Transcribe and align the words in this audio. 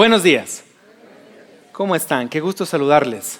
Buenos 0.00 0.22
días. 0.22 0.64
¿Cómo 1.72 1.94
están? 1.94 2.30
Qué 2.30 2.40
gusto 2.40 2.64
saludarles. 2.64 3.38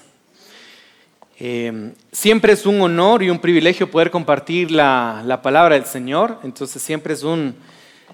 Eh, 1.39 1.95
siempre 2.13 2.53
es 2.53 2.67
un 2.67 2.83
honor 2.83 3.23
y 3.23 3.31
un 3.31 3.39
privilegio 3.39 3.91
poder 3.91 4.11
compartir 4.11 4.71
la, 4.71 5.41
palabra 5.43 5.77
del 5.77 5.87
Señor, 5.87 6.39
entonces 6.45 6.83
siempre 6.83 7.15
es 7.15 7.23
un, 7.23 7.55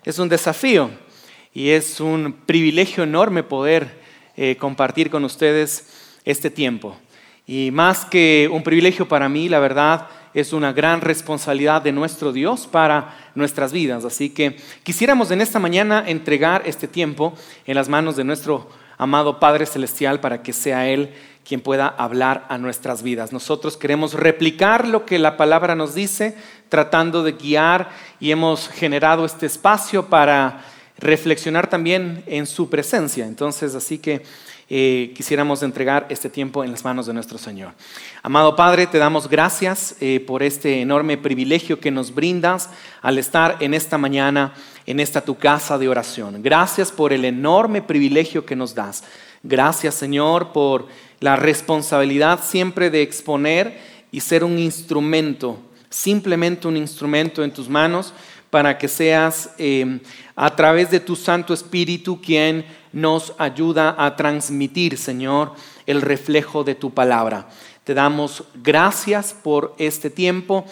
es 0.05 0.21
un 0.21 0.29
desafío 0.29 0.91
y 1.53 1.71
es 1.71 1.99
un 1.99 2.37
privilegio 2.47 3.03
enorme 3.03 3.43
poder 3.43 4.01
eh, 4.37 4.55
compartir 4.55 5.11
con 5.11 5.25
ustedes 5.25 5.89
este 6.25 6.49
tiempo. 6.49 6.97
Y 7.49 7.73
más 7.73 8.05
que 8.05 8.49
un 8.53 8.63
privilegio 8.63 9.09
para 9.09 9.29
mí, 9.29 9.49
la 9.49 9.59
verdad, 9.59 10.07
es 10.35 10.53
una 10.53 10.73
gran 10.73 11.01
responsabilidad 11.01 11.83
de 11.83 11.91
nuestro 11.91 12.33
Dios 12.33 12.69
para 12.69 13.26
nuestras 13.37 13.73
vidas. 13.73 14.05
Así 14.05 14.31
que 14.31 14.57
quisiéramos 14.83 15.31
en 15.31 15.41
esta 15.41 15.61
mañana 15.61 16.03
entregar 16.07 16.63
este 16.67 16.89
tiempo 16.89 17.35
en 17.67 17.77
las 17.77 17.89
manos 17.89 18.17
de 18.17 18.25
nuestro 18.25 18.69
amado 18.99 19.39
Padre 19.39 19.67
Celestial 19.67 20.21
para 20.21 20.43
que 20.43 20.53
sea 20.53 20.89
Él 20.89 21.15
quien 21.47 21.61
pueda 21.61 21.87
hablar 21.87 22.45
a 22.49 22.59
nuestras 22.59 23.03
vidas. 23.05 23.33
Nosotros 23.33 23.77
queremos 23.77 24.15
replicar 24.15 24.89
lo 24.89 25.07
que 25.07 25.19
la 25.19 25.37
palabra 25.37 25.77
nos 25.77 25.95
dice, 25.95 26.37
tratando 26.69 27.23
de 27.23 27.33
guiar 27.33 27.91
y 28.19 28.33
hemos 28.33 28.69
generado 28.69 29.25
este 29.25 29.47
espacio 29.47 30.07
para 30.07 30.65
reflexionar 30.99 31.69
también 31.69 32.25
en 32.27 32.47
su 32.47 32.69
presencia. 32.69 33.27
Entonces, 33.27 33.75
así 33.77 33.99
que 33.99 34.23
eh, 34.69 35.13
quisiéramos 35.15 35.63
entregar 35.63 36.07
este 36.09 36.29
tiempo 36.29 36.65
en 36.65 36.73
las 36.73 36.83
manos 36.83 37.07
de 37.07 37.15
nuestro 37.15 37.39
Señor. 37.39 37.73
Amado 38.23 38.57
Padre, 38.57 38.89
te 38.89 38.99
damos 38.99 39.29
gracias 39.29 39.95
eh, 40.01 40.19
por 40.19 40.43
este 40.43 40.81
enorme 40.81 41.17
privilegio 41.17 41.79
que 41.79 41.93
nos 41.93 42.13
brindas 42.13 42.69
al 43.01 43.19
estar 43.19 43.59
en 43.61 43.75
esta 43.75 43.97
mañana 43.97 44.55
en 44.85 44.99
esta 44.99 45.21
tu 45.21 45.37
casa 45.37 45.79
de 45.79 45.89
oración. 45.89 46.43
Gracias 46.43 46.91
por 46.91 47.13
el 47.13 47.25
enorme 47.25 47.81
privilegio 47.81 48.45
que 48.45 48.57
nos 48.57 48.75
das. 48.75 49.05
Gracias 49.45 49.95
Señor 49.95 50.53
por 50.53 50.87
la 51.21 51.37
responsabilidad 51.37 52.41
siempre 52.43 52.91
de 52.91 53.03
exponer 53.03 53.79
y 54.11 54.21
ser 54.21 54.43
un 54.43 54.59
instrumento, 54.59 55.61
simplemente 55.91 56.67
un 56.67 56.77
instrumento 56.77 57.45
en 57.45 57.53
tus 57.53 57.69
manos 57.69 58.13
para 58.57 58.79
que 58.79 58.89
seas 58.89 59.51
eh, 59.59 60.01
a 60.35 60.57
través 60.57 60.91
de 60.91 60.99
tu 60.99 61.15
Santo 61.15 61.53
Espíritu 61.53 62.23
quien 62.23 62.65
nos 62.91 63.35
ayuda 63.37 63.95
a 63.99 64.17
transmitir, 64.17 64.97
Señor, 64.97 65.53
el 65.85 66.01
reflejo 66.01 66.65
de 66.65 66.75
tu 66.75 66.91
palabra. 66.91 67.51
Te 67.85 67.93
damos 67.93 68.45
gracias 68.55 69.35
por 69.35 69.75
este 69.77 70.09
tiempo. 70.09 70.65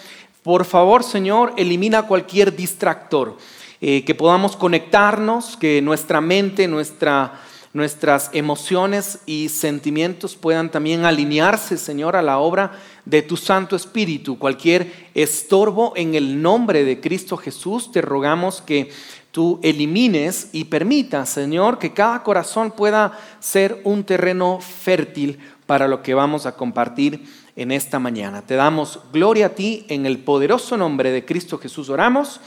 Por 0.42 0.64
favor, 0.64 1.04
Señor, 1.04 1.52
elimina 1.58 2.06
cualquier 2.06 2.56
distractor, 2.56 3.36
eh, 3.82 4.02
que 4.02 4.14
podamos 4.14 4.56
conectarnos, 4.56 5.58
que 5.58 5.82
nuestra 5.82 6.22
mente, 6.22 6.66
nuestra, 6.66 7.38
nuestras 7.74 8.30
emociones 8.32 9.18
y 9.26 9.48
sentimientos 9.48 10.36
puedan 10.36 10.70
también 10.70 11.04
alinearse, 11.04 11.76
Señor, 11.76 12.14
a 12.14 12.22
la 12.22 12.38
obra 12.38 12.72
de 13.04 13.20
tu 13.20 13.36
Santo 13.36 13.74
Espíritu. 13.74 14.38
Cualquier 14.38 15.10
estorbo 15.12 15.92
en 15.96 16.14
el 16.14 16.40
nombre 16.40 16.84
de 16.84 17.00
Cristo 17.00 17.36
Jesús, 17.36 17.90
te 17.90 18.00
rogamos 18.00 18.62
que 18.62 18.90
tú 19.32 19.58
elimines 19.64 20.50
y 20.52 20.66
permitas, 20.66 21.28
Señor, 21.28 21.80
que 21.80 21.92
cada 21.92 22.22
corazón 22.22 22.70
pueda 22.70 23.18
ser 23.40 23.80
un 23.82 24.04
terreno 24.04 24.60
fértil 24.60 25.40
para 25.66 25.88
lo 25.88 26.00
que 26.00 26.14
vamos 26.14 26.46
a 26.46 26.54
compartir 26.54 27.26
en 27.56 27.72
esta 27.72 27.98
mañana. 27.98 28.42
Te 28.42 28.54
damos 28.54 29.00
gloria 29.12 29.46
a 29.46 29.54
ti 29.56 29.84
en 29.88 30.06
el 30.06 30.18
poderoso 30.18 30.76
nombre 30.76 31.10
de 31.10 31.24
Cristo 31.24 31.58
Jesús 31.58 31.88
oramos. 31.88 32.40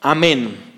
Amén. 0.00 0.73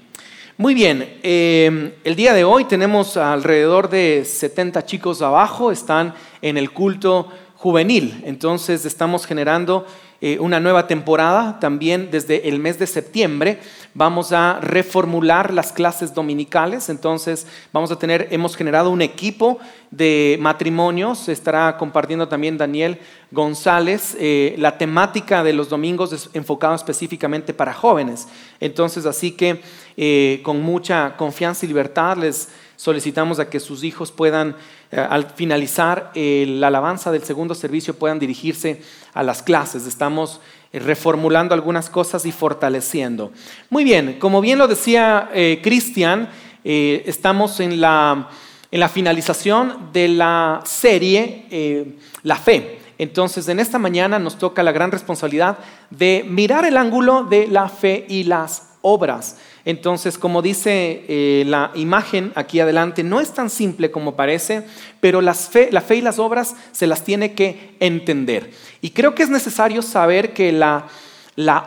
Muy 0.59 0.73
bien, 0.73 1.19
eh, 1.23 1.93
el 2.03 2.17
día 2.17 2.33
de 2.33 2.45
hoy 2.45 2.65
tenemos 2.65 3.19
alrededor 3.19 3.91
de 3.91 4.25
70 4.25 4.87
chicos 4.87 5.21
abajo, 5.21 5.71
están 5.71 6.15
en 6.41 6.57
el 6.57 6.71
culto 6.71 7.29
juvenil, 7.57 8.23
entonces 8.25 8.87
estamos 8.87 9.27
generando 9.27 9.85
eh, 10.21 10.39
una 10.41 10.61
nueva 10.61 10.87
temporada 10.87 11.61
también 11.61 12.11
desde 12.11 12.49
el 12.49 12.59
mes 12.59 12.79
de 12.79 12.87
septiembre. 12.87 13.61
Vamos 13.93 14.33
a 14.33 14.61
reformular 14.61 15.53
las 15.53 15.73
clases 15.73 16.15
dominicales, 16.15 16.89
entonces 16.89 17.47
vamos 17.73 17.91
a 17.91 17.99
tener, 17.99 18.29
hemos 18.31 18.57
generado 18.57 18.91
un 18.91 19.03
equipo 19.03 19.59
de 19.91 20.37
matrimonios, 20.41 21.29
estará 21.29 21.77
compartiendo 21.77 22.29
también 22.29 22.59
Daniel 22.59 22.99
González. 23.31 24.17
Eh, 24.19 24.55
la 24.59 24.79
temática 24.79 25.43
de 25.43 25.53
los 25.53 25.69
domingos 25.69 26.13
es 26.13 26.31
enfocada 26.33 26.75
específicamente 26.75 27.55
para 27.55 27.75
jóvenes, 27.75 28.29
entonces 28.61 29.07
así 29.07 29.33
que 29.33 29.61
eh, 29.97 30.41
con 30.43 30.63
mucha 30.63 31.17
confianza 31.17 31.65
y 31.65 31.69
libertad 31.69 32.17
les 32.17 32.49
solicitamos 32.77 33.39
a 33.39 33.49
que 33.49 33.61
sus 33.61 33.83
hijos 33.85 34.13
puedan, 34.13 34.57
al 34.93 35.31
finalizar 35.31 36.13
la 36.15 36.69
alabanza 36.69 37.11
del 37.11 37.23
segundo 37.25 37.55
servicio, 37.55 37.99
puedan 37.99 38.19
dirigirse 38.19 38.83
a 39.15 39.23
las 39.23 39.43
clases. 39.43 39.87
Estamos 39.87 40.41
eh, 40.73 40.79
reformulando 40.79 41.55
algunas 41.55 41.89
cosas 41.89 42.27
y 42.27 42.33
fortaleciendo. 42.33 43.33
Muy 43.71 43.85
bien, 43.85 44.19
como 44.19 44.41
bien 44.41 44.59
lo 44.59 44.69
decía 44.69 45.31
eh, 45.33 45.61
Cristian, 45.63 46.29
eh, 46.65 47.05
estamos 47.07 47.61
en 47.61 47.81
la, 47.81 48.29
en 48.71 48.81
la, 48.81 48.89
finalización 48.89 49.91
de 49.93 50.09
la 50.09 50.61
serie 50.65 51.97
La 52.25 52.37
Fe. 52.37 52.81
Entonces, 52.99 53.49
en 53.49 53.61
esta 53.61 53.79
mañana 53.79 54.19
nos 54.19 54.39
toca 54.39 54.63
la 54.63 54.73
gran 54.73 54.91
responsabilidad 54.91 55.59
de 55.91 56.25
mirar 56.29 56.65
el 56.65 56.77
ángulo 56.77 57.25
de 57.25 57.47
la 57.47 57.69
fe 57.69 58.07
y 58.09 58.25
las 58.25 58.76
obras. 58.89 59.37
Entonces, 59.65 60.17
como 60.17 60.43
dice 60.43 61.05
eh, 61.09 61.43
la 61.45 61.73
imagen 61.75 62.31
aquí 62.37 62.61
adelante, 62.61 63.03
no 63.03 63.21
es 63.21 63.35
tan 63.35 63.51
simple 63.51 63.91
como 63.91 64.15
parece, 64.15 64.63
pero 65.01 65.21
la 65.21 65.35
fe 65.35 65.71
y 65.97 66.01
las 66.01 66.21
obras 66.21 66.55
se 66.71 66.87
las 66.87 67.03
tiene 67.03 67.35
que 67.35 67.75
entender. 67.81 68.53
Y 68.81 68.91
creo 68.91 69.13
que 69.17 69.25
es 69.25 69.29
necesario 69.29 69.83
saber 69.83 70.33
que 70.33 70.53
la, 70.53 70.87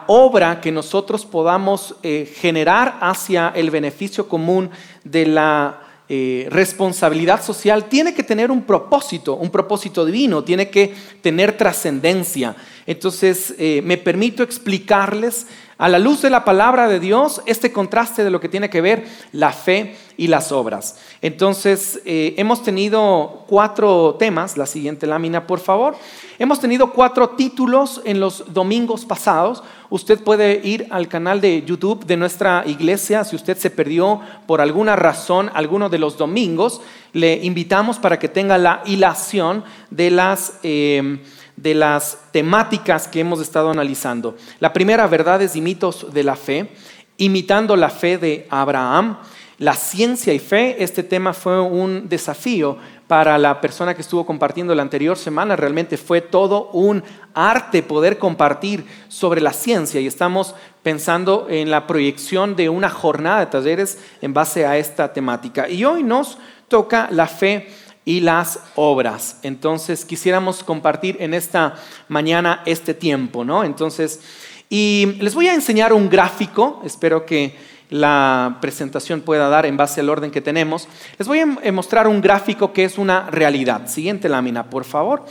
obra 0.08 0.62
que 0.62 0.72
nosotros 0.72 1.26
podamos 1.26 1.96
eh, 2.02 2.34
generar 2.40 2.98
hacia 3.02 3.52
el 3.54 3.70
beneficio 3.70 4.30
común 4.30 4.70
de 5.04 5.26
la 5.26 5.82
eh, 6.12 6.48
responsabilidad 6.50 7.44
social 7.44 7.86
tiene 7.86 8.16
que 8.16 8.24
tener 8.24 8.50
un 8.50 8.64
propósito, 8.64 9.36
un 9.36 9.52
propósito 9.52 10.04
divino, 10.06 10.44
tiene 10.44 10.70
que 10.70 10.92
tener 11.22 11.56
trascendencia. 11.56 12.56
Entonces, 12.90 13.54
me 13.84 13.98
permito 13.98 14.42
explicarles 14.42 15.46
a 15.80 15.88
la 15.88 15.98
luz 15.98 16.22
de 16.22 16.30
la 16.30 16.44
palabra 16.44 16.90
de 16.90 17.00
Dios 17.00 17.42
este 17.46 17.72
contraste 17.72 18.26
de 18.26 18.30
lo 18.30 18.42
que 18.42 18.50
tiene 18.50 18.70
que 18.70 18.82
ver 18.82 19.06
la 19.32 19.54
fe 19.54 19.96
y 20.18 20.28
las 20.28 20.52
obras. 20.52 20.98
Entonces, 21.22 22.02
eh, 22.04 22.34
hemos 22.36 22.62
tenido 22.64 23.46
cuatro 23.48 24.18
temas, 24.20 24.58
la 24.58 24.66
siguiente 24.66 25.08
lámina, 25.08 25.48
por 25.48 25.62
favor. 25.62 25.96
Hemos 26.38 26.60
tenido 26.60 26.92
cuatro 26.92 27.30
títulos 27.30 28.02
en 28.04 28.20
los 28.20 28.54
domingos 28.54 29.06
pasados. 29.06 29.64
Usted 29.90 30.22
puede 30.22 30.60
ir 30.66 30.86
al 30.90 31.08
canal 31.08 31.40
de 31.40 31.64
YouTube 31.64 32.06
de 32.06 32.18
nuestra 32.18 32.66
iglesia 32.68 33.24
si 33.24 33.38
usted 33.38 33.58
se 33.58 33.70
perdió 33.70 34.20
por 34.48 34.60
alguna 34.60 34.98
razón 34.98 35.50
alguno 35.54 35.88
de 35.88 36.00
los 36.00 36.18
domingos. 36.18 36.82
Le 37.14 37.36
invitamos 37.46 38.00
para 38.00 38.20
que 38.20 38.28
tenga 38.28 38.58
la 38.58 38.84
hilación 38.86 39.64
de 39.90 40.12
las... 40.12 40.60
Eh, 40.64 41.20
de 41.62 41.76
las 41.76 42.18
temáticas 42.32 43.08
que 43.08 43.20
hemos 43.20 43.42
estado 43.42 43.70
analizando. 43.70 44.36
La 44.60 44.72
primera, 44.72 45.08
verdades 45.08 45.56
y 45.56 45.62
mitos 45.62 46.14
de 46.14 46.24
la 46.24 46.36
fe, 46.36 46.70
imitando 47.18 47.76
la 47.76 47.90
fe 47.90 48.18
de 48.18 48.48
Abraham. 48.50 49.18
La 49.58 49.74
ciencia 49.74 50.34
y 50.34 50.40
fe, 50.40 50.82
este 50.82 51.04
tema 51.04 51.34
fue 51.34 51.60
un 51.60 52.08
desafío 52.08 52.78
para 53.08 53.38
la 53.38 53.60
persona 53.60 53.94
que 53.94 54.02
estuvo 54.02 54.26
compartiendo 54.26 54.74
la 54.74 54.84
anterior 54.84 55.18
semana. 55.18 55.58
Realmente 55.58 55.98
fue 55.98 56.22
todo 56.22 56.70
un 56.72 57.04
arte 57.34 57.84
poder 57.84 58.18
compartir 58.18 58.86
sobre 59.10 59.42
la 59.42 59.52
ciencia 59.52 60.00
y 60.00 60.08
estamos 60.08 60.56
pensando 60.82 61.48
en 61.50 61.70
la 61.72 61.88
proyección 61.88 62.56
de 62.56 62.70
una 62.70 62.90
jornada 62.90 63.42
de 63.42 63.48
talleres 63.48 64.00
en 64.22 64.34
base 64.34 64.66
a 64.66 64.78
esta 64.78 65.12
temática. 65.12 65.68
Y 65.68 65.84
hoy 65.84 66.04
nos 66.04 66.38
toca 66.70 67.10
la 67.12 67.28
fe 67.28 67.68
y 68.10 68.22
las 68.22 68.60
obras. 68.74 69.38
Entonces 69.44 70.04
quisiéramos 70.04 70.64
compartir 70.64 71.18
en 71.20 71.36
esta 71.36 71.76
mañana 72.08 72.64
este 72.66 72.96
tiempo, 72.96 73.46
¿no? 73.46 73.64
Entonces, 73.64 74.22
y 74.68 75.18
les 75.20 75.36
voy 75.36 75.48
a 75.48 75.54
enseñar 75.54 75.94
un 75.94 76.10
gráfico, 76.10 76.82
espero 76.84 77.24
que 77.24 77.56
la 77.92 78.58
presentación 78.62 79.22
pueda 79.22 79.48
dar 79.48 79.68
en 79.68 79.78
base 79.78 80.02
al 80.02 80.10
orden 80.10 80.32
que 80.32 80.42
tenemos. 80.42 80.88
Les 81.20 81.28
voy 81.28 81.42
a 81.42 81.72
mostrar 81.72 82.08
un 82.08 82.20
gráfico 82.20 82.74
que 82.74 82.84
es 82.84 82.98
una 82.98 83.30
realidad. 83.30 83.86
Siguiente 83.86 84.28
lámina, 84.28 84.72
por 84.72 84.86
favor. 84.86 85.24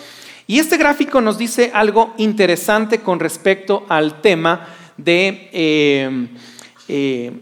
Y 0.46 0.60
este 0.60 0.76
gráfico 0.76 1.20
nos 1.20 1.36
dice 1.36 1.72
algo 1.75 2.14
interesante 2.16 3.00
con 3.00 3.19
respecto 3.19 3.86
al 3.88 4.20
tema 4.20 4.69
de... 4.96 5.50
Eh, 5.52 6.28
eh, 6.86 7.32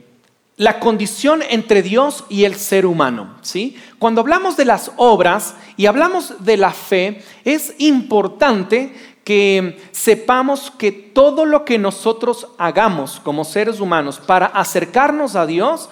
la 0.56 0.81
condición 0.81 1.43
entre 1.49 1.82
Dios 1.82 2.25
y 2.29 2.44
el 2.44 2.55
ser 2.55 2.87
humano. 2.87 3.37
¿sí? 3.43 3.76
Cuando 3.99 4.20
hablamos 4.20 4.56
de 4.56 4.64
las 4.64 4.91
obras 4.97 5.55
y 5.76 5.87
hablamos 5.87 6.44
de 6.44 6.56
la 6.56 6.70
fe, 6.70 7.23
es 7.44 7.75
importante 7.79 8.93
que 9.23 9.79
sepamos 9.91 10.70
que 10.70 10.93
todo 10.93 11.44
lo 11.44 11.64
que 11.64 11.79
nosotros 11.79 12.49
hagamos 12.58 13.20
como 13.20 13.44
seres 13.44 13.81
humanos 13.81 14.20
para 14.25 14.47
acercarnos 14.47 15.35
a 15.35 15.47
Dios, 15.47 15.91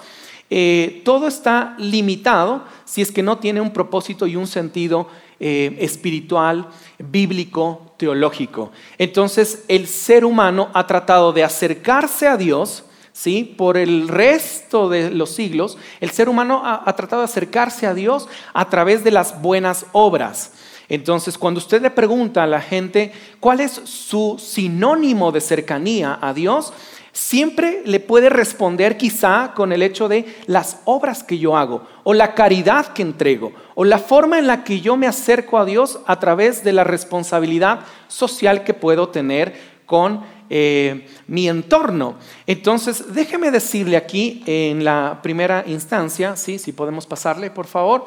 eh, 0.51 1.03
todo 1.05 1.27
está 1.27 1.75
limitado 1.79 2.63
si 2.85 3.03
es 3.03 3.11
que 3.11 3.25
no 3.25 3.39
tiene 3.39 3.61
un 3.61 3.73
propósito 3.73 4.27
y 4.27 4.37
un 4.37 4.47
sentido 4.47 5.09
eh, 5.41 5.77
espiritual, 5.81 6.69
bíblico, 6.99 7.93
teológico. 7.97 8.71
Entonces 8.99 9.65
el 9.67 9.89
ser 9.89 10.25
humano 10.25 10.71
ha 10.73 10.87
tratado 10.87 11.33
de 11.33 11.43
acercarse 11.43 12.29
a 12.29 12.37
Dios, 12.37 12.85
¿sí? 13.15 13.55
Por 13.57 13.79
el 13.79 14.09
resto 14.09 14.91
de 14.91 15.11
los 15.11 15.31
siglos, 15.31 15.79
el 16.01 16.11
ser 16.11 16.29
humano 16.29 16.61
ha, 16.65 16.95
tratado 16.97 17.23
de 17.23 17.27
acercarse 17.27 17.87
a 17.87 17.95
Dios 17.95 18.29
a 18.53 18.69
través 18.69 19.03
de 19.05 19.13
las 19.13 19.41
buenas 19.41 19.87
obras. 19.93 20.53
Entonces, 20.91 21.39
cuando 21.39 21.59
usted 21.59 21.81
le 21.81 21.91
pregunta 21.91 22.43
a 22.43 22.49
la 22.49 22.61
gente 22.61 23.13
cuál 23.41 23.61
es 23.61 23.71
su 23.73 24.37
sinónimo 24.39 25.33
de 25.33 25.41
cercanía 25.41 26.19
a 26.21 26.35
Dios, 26.35 26.75
siempre 27.13 27.83
le 27.87 28.01
puede 28.01 28.29
responder 28.29 28.97
quizá 28.97 29.53
con 29.55 29.73
el 29.73 29.83
hecho 29.83 30.09
de 30.09 30.27
las 30.47 30.81
obras 30.85 31.23
que 31.23 31.39
yo 31.39 31.57
hago, 31.57 31.87
o 32.03 32.13
la 32.13 32.35
caridad 32.35 32.89
que 32.89 33.03
entrego, 33.03 33.53
o 33.77 33.85
la 33.85 33.99
forma 33.99 34.41
en 34.41 34.49
la 34.49 34.65
que 34.65 34.81
yo 34.81 34.97
me 34.97 35.07
acerco 35.07 35.59
a 35.59 35.65
Dios 35.65 36.01
a 36.07 36.19
través 36.19 36.65
de 36.65 36.73
la 36.73 36.83
responsabilidad 36.83 37.81
social 38.09 38.65
que 38.65 38.75
puedo 38.75 39.09
tener 39.09 39.75
con 39.87 40.23
eh, 40.57 41.09
mi 41.27 41.49
entorno. 41.49 42.15
Entonces, 42.47 43.13
déjeme 43.13 43.51
decirle 43.51 43.97
aquí 43.97 44.45
en 44.47 44.85
la 44.85 45.19
primera 45.21 45.65
instancia, 45.67 46.37
¿sí? 46.37 46.61
si 46.61 46.71
podemos 46.71 47.07
pasarle, 47.07 47.51
por 47.51 47.67
favor. 47.67 48.05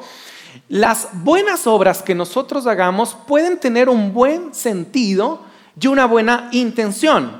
Las 0.70 1.08
buenas 1.12 1.66
obras 1.66 2.02
que 2.02 2.14
nosotros 2.14 2.66
hagamos 2.66 3.14
pueden 3.26 3.60
tener 3.60 3.90
un 3.90 4.14
buen 4.14 4.54
sentido 4.54 5.42
y 5.78 5.88
una 5.88 6.06
buena 6.06 6.48
intención. 6.52 7.38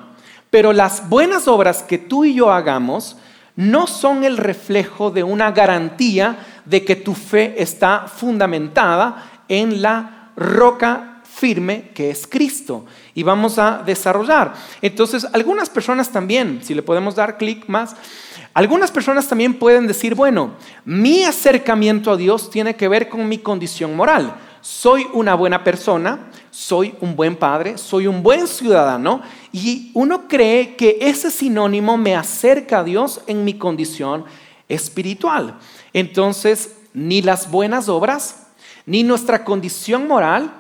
Pero 0.51 0.75
las 0.75 1.09
buenas 1.09 1.49
obras 1.49 1.83
que 1.83 1.97
tú 1.97 2.27
y 2.27 2.35
yo 2.35 2.51
hagamos 2.53 3.17
no 3.57 3.87
son 3.87 4.25
el 4.25 4.37
reflejo 4.37 5.11
de 5.11 5.23
una 5.23 5.53
garantía 5.53 6.37
de 6.67 6.85
que 6.85 6.97
tu 6.97 7.15
fe 7.15 7.55
está 7.63 8.09
fundamentada 8.09 9.45
en 9.49 9.81
la 9.81 10.33
roca 10.37 11.19
firme 11.39 11.93
que 11.95 12.11
es 12.11 12.27
Cristo. 12.27 12.85
Y 13.19 13.25
vamos 13.25 13.59
a 13.59 13.83
desarrollar. 13.85 14.55
Entonces, 14.81 15.27
algunas 15.33 15.69
personas 15.69 16.09
también, 16.13 16.61
si 16.63 16.73
le 16.73 16.83
podemos 16.83 17.17
dar 17.17 17.37
clic 17.37 17.65
más, 17.67 17.97
algunas 18.55 18.93
personas 18.93 19.27
también 19.27 19.55
pueden 19.55 19.89
decir, 19.89 20.15
bueno, 20.15 20.53
mi 20.85 21.25
acercamiento 21.25 22.13
a 22.13 22.17
Dios 22.17 22.49
tiene 22.49 22.77
que 22.77 22.87
ver 22.87 23.09
con 23.09 23.29
mi 23.29 23.39
condición 23.39 23.97
moral. 23.97 24.37
Soy 24.61 25.09
una 25.13 25.35
buena 25.35 25.65
persona, 25.65 26.31
soy 26.53 26.95
un 27.01 27.17
buen 27.17 27.35
padre, 27.35 27.77
soy 27.77 28.07
un 28.07 28.23
buen 28.23 28.47
ciudadano 28.47 29.21
y 29.51 29.91
uno 29.95 30.29
cree 30.29 30.77
que 30.77 30.99
ese 31.01 31.33
sinónimo 31.33 31.97
me 31.97 32.15
acerca 32.15 32.79
a 32.79 32.85
Dios 32.85 33.21
en 33.27 33.45
mi 33.45 33.55
condición 33.55 34.27
espiritual. 34.69 35.57
Entonces, 35.93 36.77
ni 36.95 37.21
las 37.21 37.51
buenas 37.51 37.89
obras, 37.89 38.47
ni 38.87 39.03
nuestra 39.03 39.43
condición 39.43 40.07
moral 40.07 40.53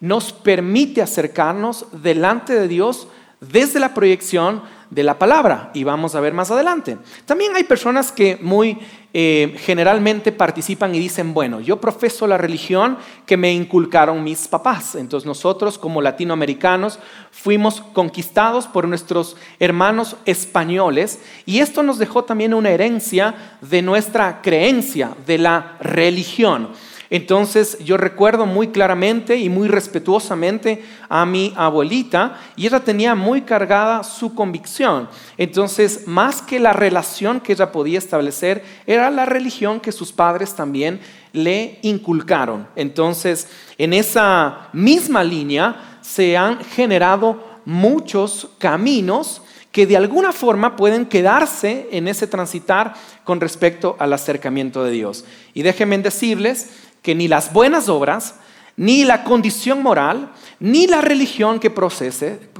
nos 0.00 0.32
permite 0.32 1.02
acercarnos 1.02 1.86
delante 1.92 2.54
de 2.54 2.68
Dios 2.68 3.06
desde 3.40 3.80
la 3.80 3.94
proyección 3.94 4.62
de 4.90 5.04
la 5.04 5.18
palabra 5.18 5.70
y 5.72 5.84
vamos 5.84 6.14
a 6.14 6.20
ver 6.20 6.34
más 6.34 6.50
adelante. 6.50 6.98
También 7.24 7.54
hay 7.54 7.64
personas 7.64 8.10
que 8.10 8.38
muy 8.42 8.76
eh, 9.12 9.54
generalmente 9.60 10.32
participan 10.32 10.94
y 10.94 10.98
dicen, 10.98 11.32
bueno, 11.32 11.60
yo 11.60 11.80
profeso 11.80 12.26
la 12.26 12.38
religión 12.38 12.98
que 13.24 13.36
me 13.36 13.52
inculcaron 13.52 14.22
mis 14.24 14.48
papás. 14.48 14.96
Entonces 14.96 15.26
nosotros 15.26 15.78
como 15.78 16.02
latinoamericanos 16.02 16.98
fuimos 17.30 17.80
conquistados 17.92 18.66
por 18.66 18.88
nuestros 18.88 19.36
hermanos 19.58 20.16
españoles 20.24 21.20
y 21.46 21.60
esto 21.60 21.82
nos 21.82 21.98
dejó 21.98 22.24
también 22.24 22.52
una 22.52 22.70
herencia 22.70 23.56
de 23.60 23.82
nuestra 23.82 24.42
creencia, 24.42 25.12
de 25.24 25.38
la 25.38 25.76
religión. 25.80 26.70
Entonces 27.10 27.76
yo 27.80 27.96
recuerdo 27.96 28.46
muy 28.46 28.68
claramente 28.68 29.36
y 29.36 29.48
muy 29.48 29.66
respetuosamente 29.66 30.84
a 31.08 31.26
mi 31.26 31.52
abuelita 31.56 32.40
y 32.54 32.66
ella 32.66 32.80
tenía 32.80 33.16
muy 33.16 33.42
cargada 33.42 34.04
su 34.04 34.32
convicción. 34.32 35.08
Entonces, 35.36 36.06
más 36.06 36.40
que 36.40 36.60
la 36.60 36.72
relación 36.72 37.40
que 37.40 37.52
ella 37.52 37.72
podía 37.72 37.98
establecer, 37.98 38.64
era 38.86 39.10
la 39.10 39.26
religión 39.26 39.80
que 39.80 39.90
sus 39.90 40.12
padres 40.12 40.54
también 40.54 41.00
le 41.32 41.80
inculcaron. 41.82 42.68
Entonces, 42.76 43.48
en 43.76 43.92
esa 43.92 44.68
misma 44.72 45.24
línea 45.24 45.98
se 46.00 46.36
han 46.36 46.62
generado 46.64 47.42
muchos 47.64 48.48
caminos 48.58 49.42
que 49.72 49.86
de 49.86 49.96
alguna 49.96 50.32
forma 50.32 50.76
pueden 50.76 51.06
quedarse 51.06 51.88
en 51.92 52.08
ese 52.08 52.26
transitar 52.26 52.94
con 53.24 53.40
respecto 53.40 53.96
al 54.00 54.12
acercamiento 54.12 54.82
de 54.82 54.90
Dios. 54.90 55.24
Y 55.54 55.62
déjenme 55.62 55.98
decirles 55.98 56.70
que 57.02 57.14
ni 57.14 57.28
las 57.28 57.52
buenas 57.52 57.88
obras, 57.88 58.34
ni 58.76 59.04
la 59.04 59.24
condición 59.24 59.82
moral, 59.82 60.30
ni 60.58 60.86
la 60.86 61.00
religión 61.00 61.60
que, 61.60 61.72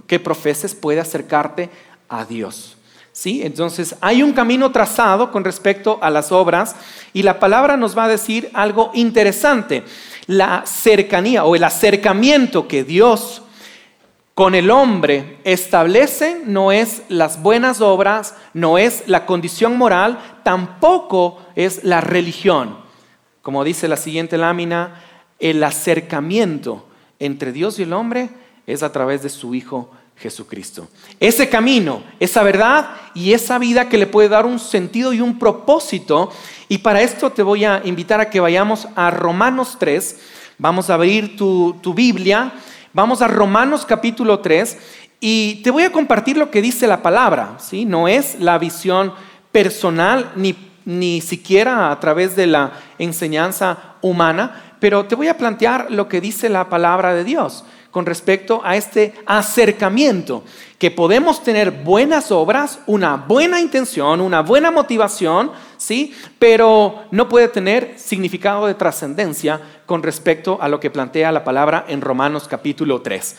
que 0.07 0.21
profeses 0.21 0.75
puede 0.75 1.01
acercarte 1.01 1.71
a 2.09 2.25
Dios. 2.25 2.77
¿Sí? 3.13 3.43
Entonces 3.43 3.97
hay 4.01 4.23
un 4.23 4.33
camino 4.33 4.71
trazado 4.71 5.33
con 5.33 5.45
respecto 5.45 5.99
a 6.01 6.11
las 6.11 6.31
obras 6.31 6.77
y 7.13 7.23
la 7.23 7.41
palabra 7.41 7.77
nos 7.77 7.97
va 7.99 8.05
a 8.05 8.09
decir 8.09 8.51
algo 8.55 8.91
interesante. 8.95 9.83
La 10.27 10.63
cercanía 10.65 11.45
o 11.45 11.57
el 11.57 11.65
acercamiento 11.65 12.69
que 12.69 12.85
Dios 12.85 13.43
con 14.35 14.55
el 14.55 14.71
hombre 14.71 15.39
establece 15.45 16.41
no 16.47 16.73
es 16.73 17.03
las 17.09 17.43
buenas 17.43 17.81
obras, 17.81 18.35
no 18.55 18.79
es 18.79 19.03
la 19.07 19.27
condición 19.27 19.77
moral, 19.77 20.19
tampoco 20.45 21.41
es 21.57 21.85
la 21.85 22.01
religión. 22.01 22.79
Como 23.43 23.65
dice 23.65 23.89
la 23.89 23.97
siguiente 23.97 24.37
lámina, 24.37 25.03
el 25.39 25.63
acercamiento 25.65 26.87
entre 27.19 27.53
Dios 27.53 27.79
y 27.79 27.85
el 27.85 27.93
hombre 27.93 28.29
es 28.67 28.83
a 28.83 28.93
través 28.93 29.23
de 29.23 29.31
su 29.31 29.55
Hijo 29.55 29.91
Jesucristo. 30.21 30.89
Ese 31.19 31.49
camino, 31.49 32.03
esa 32.21 32.43
verdad 32.43 32.91
y 33.15 33.33
esa 33.33 33.59
vida 33.59 33.89
que 33.89 33.97
le 33.97 34.07
puede 34.07 34.29
dar 34.29 34.45
un 34.45 34.59
sentido 34.59 35.15
y 35.15 35.21
un 35.21 35.39
propósito. 35.39 36.31
Y 36.69 36.79
para 36.79 37.01
esto 37.01 37.31
te 37.31 37.43
voy 37.43 37.65
a 37.65 37.81
invitar 37.85 38.21
a 38.21 38.29
que 38.29 38.41
vayamos 38.41 38.87
a 38.97 39.11
Romanos 39.11 39.77
3. 39.79 40.21
Vamos 40.59 40.91
a 40.91 40.95
abrir 40.95 41.37
tu, 41.37 41.95
Biblia. 41.95 42.53
Vamos 42.93 43.23
a 43.23 43.29
Romanos 43.29 43.87
capítulo 43.87 44.41
3 44.41 44.77
y 45.21 45.63
te 45.63 45.71
voy 45.71 45.85
a 45.85 45.93
compartir 45.93 46.37
lo 46.37 46.51
que 46.51 46.61
dice 46.61 46.87
la 46.87 47.03
palabra. 47.03 47.57
¿sí? 47.59 47.87
No 47.87 48.07
es 48.07 48.39
la 48.41 48.59
visión 48.59 49.15
personal 49.53 50.33
ni 50.37 50.53
ni 50.91 51.21
siquiera 51.21 51.93
a 51.93 52.01
través 52.01 52.35
de 52.35 52.49
la 52.49 52.73
enseñanza 52.99 53.95
humana, 54.01 54.75
pero 54.81 55.05
te 55.05 55.15
voy 55.15 55.29
a 55.29 55.39
plantear 55.39 55.87
lo 55.91 56.09
que 56.09 56.21
dice 56.21 56.49
la 56.49 56.69
palabra 56.69 57.15
de 57.15 57.23
Dios 57.23 57.65
con 57.93 58.07
respecto 58.07 58.61
a 58.65 58.77
este 58.77 59.15
acercamiento, 59.27 60.45
que 60.79 60.91
podemos 60.91 61.43
tener 61.43 61.71
buenas 61.71 62.31
obras, 62.31 62.81
una 62.87 63.17
buena 63.17 63.61
intención, 63.61 64.21
una 64.21 64.43
buena 64.43 64.71
motivación, 64.71 65.51
¿sí? 65.77 66.15
Pero 66.39 67.05
no 67.11 67.29
puede 67.29 67.49
tener 67.49 67.95
significado 67.97 68.67
de 68.67 68.75
trascendencia 68.75 69.61
con 69.87 70.03
respecto 70.03 70.59
a 70.61 70.69
lo 70.69 70.79
que 70.79 70.91
plantea 70.91 71.33
la 71.33 71.45
palabra 71.45 71.85
en 71.89 72.01
Romanos 72.01 72.47
capítulo 72.49 73.03
3. 73.03 73.37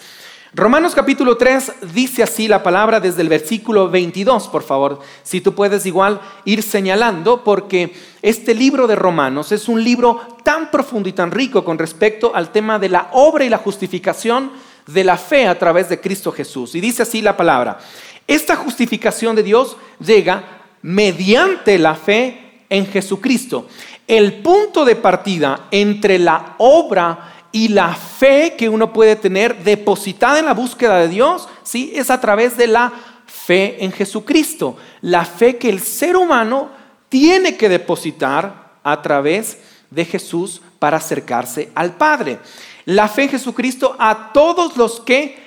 Romanos 0.53 0.93
capítulo 0.93 1.37
3 1.37 1.71
dice 1.93 2.23
así 2.23 2.49
la 2.49 2.61
palabra 2.61 2.99
desde 2.99 3.21
el 3.21 3.29
versículo 3.29 3.89
22, 3.89 4.49
por 4.49 4.63
favor, 4.63 4.99
si 5.23 5.39
tú 5.39 5.55
puedes 5.55 5.85
igual 5.85 6.19
ir 6.43 6.61
señalando, 6.61 7.41
porque 7.41 7.93
este 8.21 8.53
libro 8.53 8.85
de 8.85 8.95
Romanos 8.95 9.53
es 9.53 9.69
un 9.69 9.81
libro 9.81 10.19
tan 10.43 10.69
profundo 10.69 11.07
y 11.07 11.13
tan 11.13 11.31
rico 11.31 11.63
con 11.63 11.77
respecto 11.77 12.35
al 12.35 12.51
tema 12.51 12.79
de 12.79 12.89
la 12.89 13.07
obra 13.13 13.45
y 13.45 13.49
la 13.49 13.59
justificación 13.59 14.51
de 14.87 15.05
la 15.05 15.15
fe 15.15 15.47
a 15.47 15.57
través 15.57 15.87
de 15.87 16.01
Cristo 16.01 16.33
Jesús. 16.33 16.75
Y 16.75 16.81
dice 16.81 17.03
así 17.03 17.21
la 17.21 17.37
palabra, 17.37 17.79
esta 18.27 18.57
justificación 18.57 19.37
de 19.37 19.43
Dios 19.43 19.77
llega 20.05 20.43
mediante 20.81 21.79
la 21.79 21.95
fe 21.95 22.65
en 22.69 22.87
Jesucristo. 22.87 23.67
El 24.05 24.41
punto 24.41 24.83
de 24.83 24.97
partida 24.97 25.67
entre 25.71 26.19
la 26.19 26.55
obra 26.57 27.40
y 27.51 27.67
la 27.67 27.93
fe 27.93 28.55
que 28.57 28.69
uno 28.69 28.93
puede 28.93 29.15
tener 29.15 29.63
depositada 29.63 30.39
en 30.39 30.45
la 30.45 30.53
búsqueda 30.53 30.99
de 30.99 31.09
Dios, 31.09 31.49
¿sí? 31.63 31.91
Es 31.95 32.09
a 32.09 32.21
través 32.21 32.55
de 32.57 32.67
la 32.67 32.91
fe 33.25 33.83
en 33.83 33.91
Jesucristo. 33.91 34.77
La 35.01 35.25
fe 35.25 35.57
que 35.57 35.69
el 35.69 35.81
ser 35.81 36.15
humano 36.15 36.69
tiene 37.09 37.57
que 37.57 37.69
depositar 37.69 38.71
a 38.83 39.01
través 39.01 39.57
de 39.89 40.05
Jesús 40.05 40.61
para 40.79 40.97
acercarse 40.97 41.69
al 41.75 41.95
Padre. 41.95 42.39
La 42.85 43.07
fe 43.07 43.23
en 43.23 43.29
Jesucristo 43.29 43.95
a 43.99 44.31
todos 44.33 44.77
los 44.77 45.01
que 45.01 45.37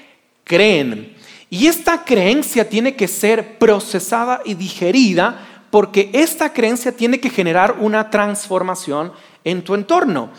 creen. 0.44 1.16
Y 1.48 1.66
esta 1.66 2.04
creencia 2.04 2.68
tiene 2.68 2.96
que 2.96 3.08
ser 3.08 3.58
procesada 3.58 4.42
y 4.44 4.54
digerida 4.54 5.64
porque 5.70 6.10
esta 6.12 6.52
creencia 6.52 6.92
tiene 6.92 7.18
que 7.18 7.30
generar 7.30 7.76
una 7.80 8.10
transformación 8.10 9.12
en 9.42 9.62
tu 9.62 9.74
entorno. 9.74 10.30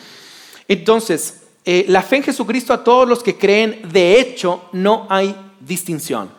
Entonces, 0.67 1.44
eh, 1.65 1.85
la 1.87 2.03
fe 2.03 2.17
en 2.17 2.23
Jesucristo 2.23 2.73
a 2.73 2.83
todos 2.83 3.09
los 3.09 3.23
que 3.23 3.37
creen, 3.37 3.81
de 3.91 4.19
hecho, 4.19 4.69
no 4.71 5.07
hay 5.09 5.35
distinción. 5.59 6.29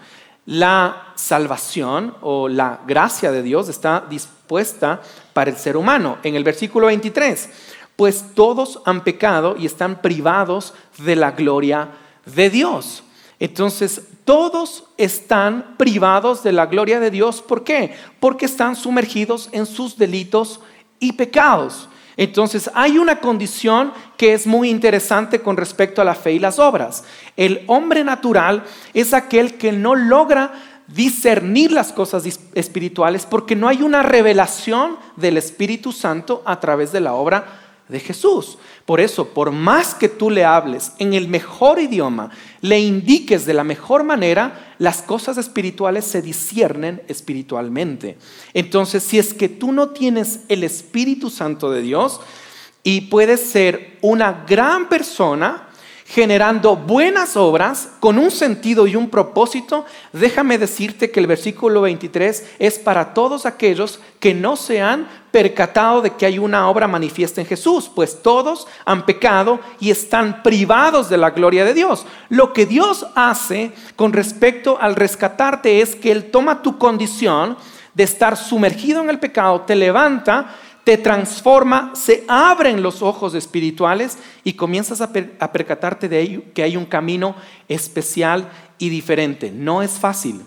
la 0.49 1.12
salvación 1.16 2.14
o 2.21 2.49
la 2.49 2.80
gracia 2.87 3.33
de 3.33 3.42
Dios 3.42 3.68
está 3.68 4.04
dispuesta 4.09 5.02
para 5.33 5.50
el 5.50 5.56
ser 5.56 5.76
humano. 5.76 6.18
En 6.23 6.37
el 6.37 6.45
versículo 6.45 6.87
23, 6.87 7.49
pues 7.97 8.26
todos 8.35 8.80
han 8.85 9.02
pecado 9.02 9.56
y 9.59 9.66
están 9.66 10.00
privados 10.00 10.73
de 10.99 11.16
la 11.16 11.33
gloria 11.33 11.88
de 12.26 12.49
Dios. 12.49 13.02
Entonces, 13.40 14.02
todos 14.25 14.85
están 14.97 15.75
privados 15.76 16.42
de 16.42 16.52
la 16.52 16.66
gloria 16.66 17.00
de 17.00 17.11
Dios. 17.11 17.42
¿Por 17.42 17.64
qué? 17.64 17.95
Porque 18.21 18.47
están 18.47 18.76
sumergidos 18.76 19.49
en 19.52 19.66
sus 19.66 19.99
delitos 19.99 20.61
y 21.00 21.12
pecados. 21.12 21.88
Entonces, 22.16 22.70
hay 22.75 22.99
una 22.99 23.20
condición 23.20 23.92
que 24.16 24.32
es 24.32 24.46
muy 24.46 24.70
interesante 24.70 25.40
con 25.40 25.56
respecto 25.56 26.00
a 26.00 26.04
la 26.04 26.14
fe 26.14 26.32
y 26.32 26.38
las 26.38 26.58
obras. 26.58 27.04
El 27.37 27.62
hombre 27.66 28.04
natural 28.04 28.64
es 28.94 29.12
aquel 29.12 29.58
que 29.58 29.73
no 29.73 29.94
logra 29.94 30.52
discernir 30.88 31.73
las 31.73 31.92
cosas 31.92 32.25
espirituales 32.54 33.26
porque 33.26 33.56
no 33.56 33.68
hay 33.68 33.82
una 33.82 34.02
revelación 34.02 34.96
del 35.16 35.37
Espíritu 35.37 35.92
Santo 35.92 36.42
a 36.46 36.61
través 36.61 36.92
de 36.92 37.00
la 37.00 37.14
obra 37.14 37.65
de 37.88 38.00
Jesús. 38.00 38.59
Por 38.85 39.00
eso, 39.00 39.28
por 39.28 39.52
más 39.52 39.95
que 39.95 40.09
tú 40.09 40.31
le 40.31 40.45
hables 40.45 40.93
en 40.99 41.14
el 41.14 41.28
mejor 41.28 41.81
idioma, 41.81 42.31
le 42.61 42.81
indiques 42.81 43.47
de 43.47 43.55
la 43.55 43.64
mejor 43.64 44.05
manera, 44.05 44.75
las 44.78 45.02
cosas 45.02 45.38
espirituales 45.38 46.05
se 46.05 46.23
disciernen 46.23 47.02
espiritualmente. 47.09 48.19
Entonces, 48.55 49.02
si 49.02 49.19
es 49.19 49.35
que 49.35 49.49
tú 49.49 49.73
no 49.73 49.90
tienes 49.90 50.40
el 50.49 50.64
Espíritu 50.64 51.31
Santo 51.31 51.71
de 51.71 51.83
Dios 51.83 52.21
y 52.83 53.02
puedes 53.02 53.40
ser 53.40 53.99
una 54.02 54.45
gran 54.47 54.88
persona, 54.88 55.65
generando 56.08 56.76
buenas 56.76 57.36
obras 57.36 57.88
con 57.98 58.16
un 58.18 58.30
sentido 58.30 58.86
y 58.86 58.94
un 58.94 59.10
propósito, 59.10 59.84
déjame 60.12 60.56
decirte 60.56 61.10
que 61.10 61.18
el 61.18 61.26
versículo 61.26 61.80
23 61.80 62.54
es 62.60 62.78
para 62.78 63.12
todos 63.12 63.44
aquellos 63.44 63.98
que 64.20 64.32
no 64.32 64.54
se 64.54 64.80
han 64.80 65.08
percatado 65.32 66.02
de 66.02 66.14
que 66.14 66.25
hay 66.25 66.38
una 66.38 66.68
obra 66.68 66.86
manifiesta 66.86 67.40
en 67.40 67.46
Jesús, 67.46 67.90
pues 67.92 68.22
todos 68.22 68.68
han 68.84 69.04
pecado 69.04 69.58
y 69.80 69.90
están 69.90 70.44
privados 70.44 71.08
de 71.08 71.18
la 71.18 71.30
gloria 71.30 71.64
de 71.64 71.75
Dios. 71.75 72.06
Lo 72.28 72.52
que 72.52 72.66
Dios 72.66 73.04
hace 73.16 73.72
con 73.96 74.12
respecto 74.12 74.78
al 74.80 74.94
rescatarte 74.94 75.80
es 75.80 75.96
que 75.96 76.12
Él 76.12 76.30
toma 76.30 76.62
tu 76.62 76.78
condición 76.78 77.56
de 77.94 78.04
estar 78.04 78.36
sumergido 78.36 79.02
en 79.02 79.10
el 79.10 79.18
pecado, 79.18 79.62
te 79.62 79.75
levanta 79.75 80.54
te 80.87 80.97
transforma, 80.97 81.90
se 81.97 82.25
abren 82.28 82.81
los 82.81 83.02
ojos 83.02 83.35
espirituales 83.35 84.19
y 84.45 84.52
comienzas 84.52 85.00
a, 85.00 85.11
percatarte 85.11 86.09
de 86.09 86.21
ello, 86.21 86.43
que 86.55 86.62
hay 86.62 86.76
un 86.76 86.85
camino 86.87 87.35
especial 87.66 88.49
y 88.78 88.88
diferente. 88.88 89.50
No 89.50 89.83
es 89.83 89.99
fácil. 89.99 90.43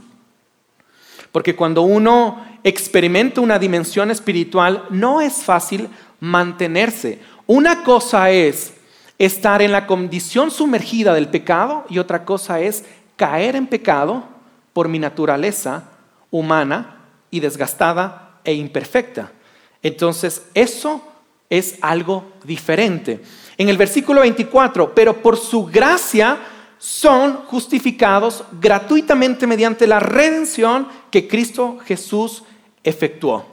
Porque 1.34 1.58
cuando 1.58 1.82
uno 1.82 2.42
experimenta 2.64 3.42
una 3.42 3.60
dimensión 3.60 4.12
espiritual, 4.12 4.86
no 4.90 5.20
es 5.20 5.44
fácil 5.44 5.90
mantenerse. 6.22 7.20
Una 7.46 7.84
cosa 7.84 8.32
es 8.32 8.76
estar 9.18 9.62
en 9.62 9.74
la 9.74 9.88
condición 9.88 10.52
sumergida 10.52 11.14
del 11.14 11.28
pecado 11.28 11.84
y 11.90 12.00
otra 12.00 12.24
cosa 12.24 12.62
es 12.62 12.86
caer 13.18 13.58
en 13.58 13.68
pecado 13.68 14.24
por 14.72 14.88
mi 14.88 15.00
naturaleza 15.00 15.90
humana 16.32 16.96
y 17.30 17.42
desgastada 17.42 18.40
e 18.46 18.54
imperfecta. 18.54 19.34
Entonces, 19.82 20.44
eso 20.54 21.02
es 21.50 21.78
algo 21.82 22.32
diferente. 22.44 23.22
En 23.58 23.70
el 23.70 23.78
versículo 23.78 24.22
24, 24.22 24.94
pero 24.94 25.22
por 25.22 25.38
su 25.38 25.66
gracia 25.66 26.38
son 26.78 27.46
justificados 27.46 28.44
gratuitamente 28.62 29.46
mediante 29.46 29.86
la 29.86 30.00
redención 30.00 30.88
que 31.12 31.28
Cristo 31.28 31.78
Jesús 31.86 32.44
efectuó. 32.84 33.46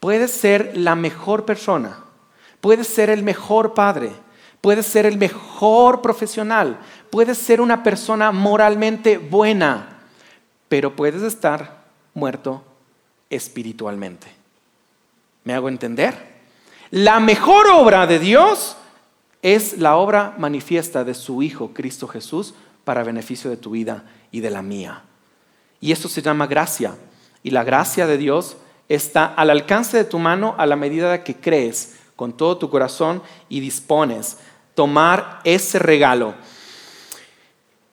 Puedes 0.00 0.30
ser 0.30 0.76
la 0.76 0.94
mejor 0.94 1.46
persona, 1.46 2.04
puedes 2.60 2.86
ser 2.86 3.08
el 3.08 3.22
mejor 3.22 3.72
padre, 3.72 4.12
puedes 4.60 4.84
ser 4.84 5.06
el 5.06 5.16
mejor 5.16 6.02
profesional, 6.02 6.78
puedes 7.10 7.38
ser 7.38 7.62
una 7.62 7.82
persona 7.82 8.32
moralmente 8.32 9.16
buena, 9.16 10.00
pero 10.68 10.94
puedes 10.94 11.22
estar 11.22 11.84
muerto 12.12 12.62
espiritualmente. 13.30 14.35
¿Me 15.46 15.54
hago 15.54 15.68
entender? 15.68 16.12
La 16.90 17.20
mejor 17.20 17.68
obra 17.68 18.08
de 18.08 18.18
Dios 18.18 18.76
es 19.42 19.78
la 19.78 19.96
obra 19.96 20.34
manifiesta 20.38 21.04
de 21.04 21.14
su 21.14 21.40
Hijo, 21.40 21.70
Cristo 21.72 22.08
Jesús, 22.08 22.54
para 22.82 23.04
beneficio 23.04 23.48
de 23.48 23.56
tu 23.56 23.70
vida 23.70 24.02
y 24.32 24.40
de 24.40 24.50
la 24.50 24.60
mía. 24.60 25.04
Y 25.80 25.92
eso 25.92 26.08
se 26.08 26.20
llama 26.20 26.48
gracia. 26.48 26.96
Y 27.44 27.50
la 27.50 27.62
gracia 27.62 28.08
de 28.08 28.18
Dios 28.18 28.56
está 28.88 29.24
al 29.24 29.50
alcance 29.50 29.96
de 29.96 30.02
tu 30.02 30.18
mano 30.18 30.56
a 30.58 30.66
la 30.66 30.74
medida 30.74 31.22
que 31.22 31.36
crees 31.36 31.94
con 32.16 32.36
todo 32.36 32.58
tu 32.58 32.68
corazón 32.68 33.22
y 33.48 33.60
dispones 33.60 34.38
tomar 34.74 35.42
ese 35.44 35.78
regalo. 35.78 36.34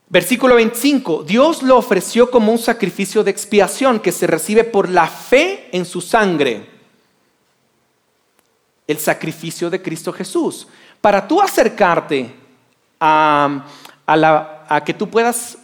Versículo 0.09 0.55
25, 0.55 1.21
Dios 1.21 1.61
lo 1.61 1.77
ofreció 1.77 2.31
como 2.31 2.51
un 2.51 2.57
sacrificio 2.57 3.23
de 3.23 3.29
expiación 3.29 3.99
que 3.99 4.11
se 4.11 4.25
recibe 4.25 4.63
por 4.63 4.89
la 4.89 5.05
fe 5.05 5.69
en 5.71 5.85
su 5.85 6.01
sangre 6.01 6.72
el 8.87 8.97
sacrificio 8.97 9.69
de 9.69 9.81
Cristo 9.81 10.11
Jesús. 10.11 10.67
Para 11.01 11.27
tú 11.27 11.41
acercarte 11.41 12.31
a, 12.99 13.65
que 14.85 14.93
tú 14.93 15.09
puedas 15.09 15.57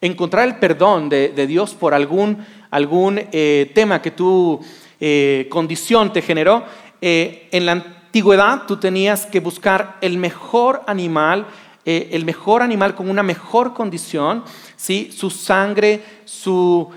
encontrar 0.00 0.46
el 0.46 0.56
perdón 0.56 1.08
de, 1.08 1.46
Dios 1.46 1.74
por 1.74 1.94
algún, 1.94 2.44
algún 2.70 3.20
eh, 3.32 3.70
tema 3.74 4.02
que 4.02 4.10
tu 4.10 4.60
eh, 5.00 5.46
condición 5.50 6.12
te 6.12 6.22
generó, 6.22 6.64
eh, 7.00 7.48
en 7.52 7.66
la 7.66 7.72
antigüedad 7.72 8.62
tú 8.66 8.76
tenías 8.76 9.26
que 9.26 9.40
buscar 9.40 9.96
el 10.00 10.18
mejor 10.18 10.82
animal, 10.86 11.46
el 11.84 12.24
mejor 12.24 12.62
animal 12.62 12.96
con 12.96 13.08
una 13.08 13.22
mejor 13.22 13.72
condición, 13.72 14.42
¿sí? 14.74 15.12
su 15.16 15.30
sangre, 15.30 16.02
su, 16.24 16.90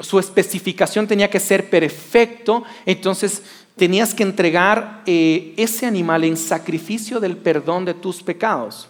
su 0.00 0.18
especificación 0.18 1.06
tenía 1.06 1.30
que 1.30 1.40
ser 1.40 1.70
perfecto, 1.70 2.64
entonces 2.84 3.42
tenías 3.76 4.12
que 4.12 4.24
entregar 4.24 5.02
eh, 5.06 5.54
ese 5.56 5.86
animal 5.86 6.24
en 6.24 6.36
sacrificio 6.36 7.20
del 7.20 7.36
perdón 7.36 7.84
de 7.84 7.94
tus 7.94 8.22
pecados. 8.22 8.88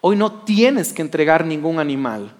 Hoy 0.00 0.16
no 0.16 0.32
tienes 0.42 0.92
que 0.92 1.02
entregar 1.02 1.44
ningún 1.46 1.78
animal. 1.78 2.34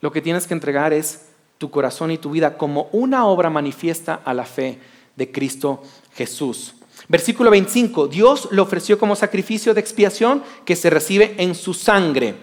Lo 0.00 0.10
que 0.10 0.22
tienes 0.22 0.46
que 0.46 0.54
entregar 0.54 0.92
es 0.92 1.26
tu 1.58 1.70
corazón 1.70 2.10
y 2.10 2.18
tu 2.18 2.30
vida 2.30 2.56
como 2.56 2.88
una 2.92 3.26
obra 3.26 3.50
manifiesta 3.50 4.20
a 4.24 4.34
la 4.34 4.44
fe 4.44 4.78
de 5.14 5.30
Cristo 5.30 5.82
Jesús. 6.14 6.74
Versículo 7.08 7.50
25, 7.50 8.08
Dios 8.08 8.48
lo 8.50 8.62
ofreció 8.62 8.98
como 8.98 9.16
sacrificio 9.16 9.74
de 9.74 9.80
expiación 9.80 10.42
que 10.64 10.76
se 10.76 10.90
recibe 10.90 11.34
en 11.38 11.54
su 11.54 11.74
sangre. 11.74 12.34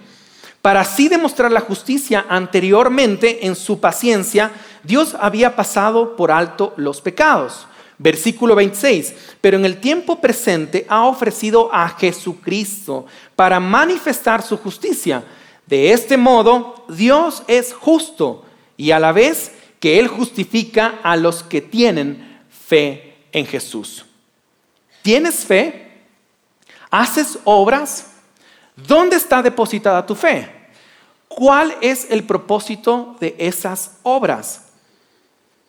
Para 0.63 0.81
así 0.81 1.09
demostrar 1.09 1.51
la 1.51 1.59
justicia 1.59 2.25
anteriormente 2.27 3.45
en 3.45 3.55
su 3.55 3.79
paciencia, 3.79 4.49
Dios 4.81 5.15
había 5.19 5.55
pasado 5.55 6.15
por 6.15 6.31
alto 6.31 6.73
los 6.77 7.01
pecados 7.01 7.67
Versículo 8.03 8.55
26, 8.55 9.13
pero 9.39 9.55
en 9.55 9.65
el 9.65 9.79
tiempo 9.79 10.19
presente 10.19 10.85
ha 10.89 11.05
ofrecido 11.05 11.73
a 11.73 11.87
Jesucristo 11.89 13.05
para 13.35 13.59
manifestar 13.59 14.41
su 14.41 14.57
justicia. 14.57 15.23
De 15.65 15.91
este 15.91 16.17
modo, 16.17 16.85
Dios 16.89 17.43
es 17.47 17.73
justo 17.73 18.43
y 18.75 18.91
a 18.91 18.99
la 18.99 19.11
vez 19.11 19.53
que 19.79 19.99
Él 19.99 20.07
justifica 20.07 20.99
a 21.03 21.15
los 21.15 21.43
que 21.43 21.61
tienen 21.61 22.41
fe 22.49 23.15
en 23.31 23.45
Jesús. 23.45 24.05
¿Tienes 25.01 25.45
fe? 25.45 26.01
¿Haces 26.89 27.39
obras? 27.43 28.12
¿Dónde 28.75 29.15
está 29.15 29.41
depositada 29.41 30.05
tu 30.05 30.15
fe? 30.15 30.49
¿Cuál 31.27 31.75
es 31.81 32.09
el 32.11 32.23
propósito 32.23 33.15
de 33.19 33.35
esas 33.39 33.97
obras? 34.03 34.63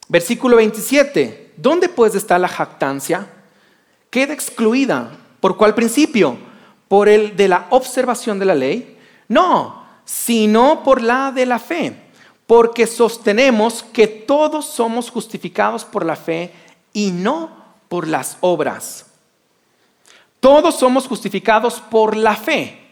Versículo 0.09 0.57
27. 0.57 1.53
¿Dónde 1.57 1.89
pues 1.89 2.15
está 2.15 2.39
la 2.39 2.49
jactancia? 2.49 3.27
Queda 4.11 4.35
excluida. 4.35 5.11
¿Por 5.41 5.57
cuál 5.57 5.75
principio? 5.75 6.37
¿Por 6.89 7.09
el 7.09 7.37
de 7.37 7.49
la 7.49 7.67
observación 7.71 8.39
de 8.39 8.45
la 8.45 8.55
ley? 8.55 8.99
No, 9.29 9.85
sino 10.05 10.83
por 10.83 11.01
la 11.01 11.33
de 11.33 11.47
la 11.47 11.59
fe. 11.59 11.97
Porque 12.47 12.87
sostenemos 12.87 13.83
que 13.83 14.07
todos 14.07 14.67
somos 14.67 15.11
justificados 15.11 15.85
por 15.85 16.05
la 16.05 16.17
fe 16.17 16.53
y 16.93 17.11
no 17.11 17.51
por 17.89 18.07
las 18.07 18.37
obras. 18.41 19.07
Todos 20.41 20.79
somos 20.79 21.07
justificados 21.07 21.81
por 21.81 22.17
la 22.17 22.37
fe. 22.37 22.84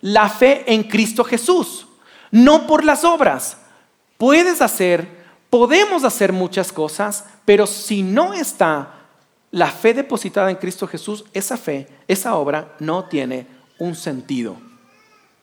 La 0.00 0.28
fe 0.28 0.64
en 0.72 0.84
Cristo 0.84 1.24
Jesús, 1.24 1.86
no 2.30 2.66
por 2.66 2.84
las 2.84 3.04
obras. 3.04 3.56
Puedes 4.16 4.60
hacer 4.60 5.20
Podemos 5.50 6.04
hacer 6.04 6.32
muchas 6.32 6.72
cosas, 6.72 7.24
pero 7.44 7.66
si 7.66 8.04
no 8.04 8.32
está 8.32 8.94
la 9.50 9.66
fe 9.66 9.92
depositada 9.92 10.48
en 10.48 10.56
Cristo 10.56 10.86
Jesús, 10.86 11.24
esa 11.32 11.56
fe, 11.56 11.88
esa 12.06 12.36
obra 12.36 12.76
no 12.78 13.06
tiene 13.06 13.48
un 13.76 13.96
sentido. 13.96 14.56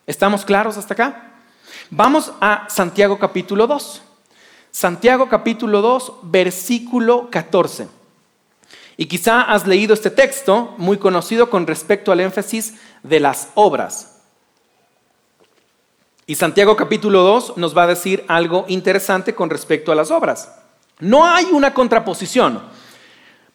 ¿Estamos 0.08 0.46
claros 0.46 0.78
hasta 0.78 0.94
acá? 0.94 1.34
Vamos 1.90 2.32
a 2.40 2.68
Santiago 2.70 3.20
capítulo 3.20 3.68
2. 3.68 4.02
Santiago 4.72 5.28
capítulo 5.28 5.82
2, 5.82 6.14
versículo 6.24 7.30
14. 7.30 7.90
Y 8.96 9.08
quizá 9.08 9.42
has 9.42 9.68
leído 9.68 9.94
este 9.94 10.10
texto 10.10 10.74
muy 10.78 10.98
conocido 10.98 11.50
con 11.50 11.68
respecto 11.68 12.14
al 12.14 12.22
énfasis 12.22 12.76
de 13.04 13.20
las 13.20 13.50
obras. 13.56 14.17
Y 16.30 16.36
Santiago 16.36 16.76
capítulo 16.76 17.24
2 17.24 17.54
nos 17.56 17.76
va 17.76 17.84
a 17.84 17.88
decir 17.88 18.26
algo 18.28 18.66
interesante 18.68 19.34
con 19.34 19.50
respecto 19.50 19.94
a 19.94 19.96
las 19.96 20.12
obras. 20.12 20.54
No 21.00 21.26
hay 21.26 21.46
una 21.54 21.74
contraposición. 21.74 22.62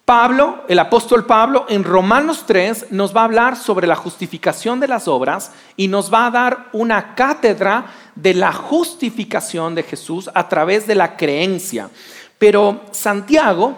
Pablo, 0.05 0.63
el 0.67 0.79
apóstol 0.79 1.27
Pablo, 1.27 1.67
en 1.69 1.83
Romanos 1.83 2.45
3 2.47 2.87
nos 2.89 3.15
va 3.15 3.21
a 3.21 3.25
hablar 3.25 3.57
sobre 3.57 3.85
la 3.85 3.95
justificación 3.95 4.79
de 4.79 4.87
las 4.87 5.07
obras 5.07 5.51
y 5.77 5.87
nos 5.87 6.11
va 6.11 6.25
a 6.25 6.31
dar 6.31 6.69
una 6.73 7.13
cátedra 7.13 7.93
de 8.15 8.33
la 8.33 8.51
justificación 8.51 9.75
de 9.75 9.83
Jesús 9.83 10.31
a 10.33 10.49
través 10.49 10.87
de 10.87 10.95
la 10.95 11.15
creencia. 11.15 11.91
Pero 12.39 12.81
Santiago 12.89 13.75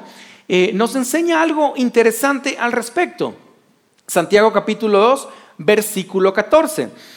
eh, 0.47 0.71
nos 0.73 0.95
enseña 0.95 1.41
algo 1.41 1.73
interesante 1.75 2.55
al 2.57 2.71
respecto. 2.71 3.35
Santiago 4.07 4.53
capítulo 4.53 4.99
2, 4.99 5.27
versículo 5.57 6.33
14. 6.33 7.14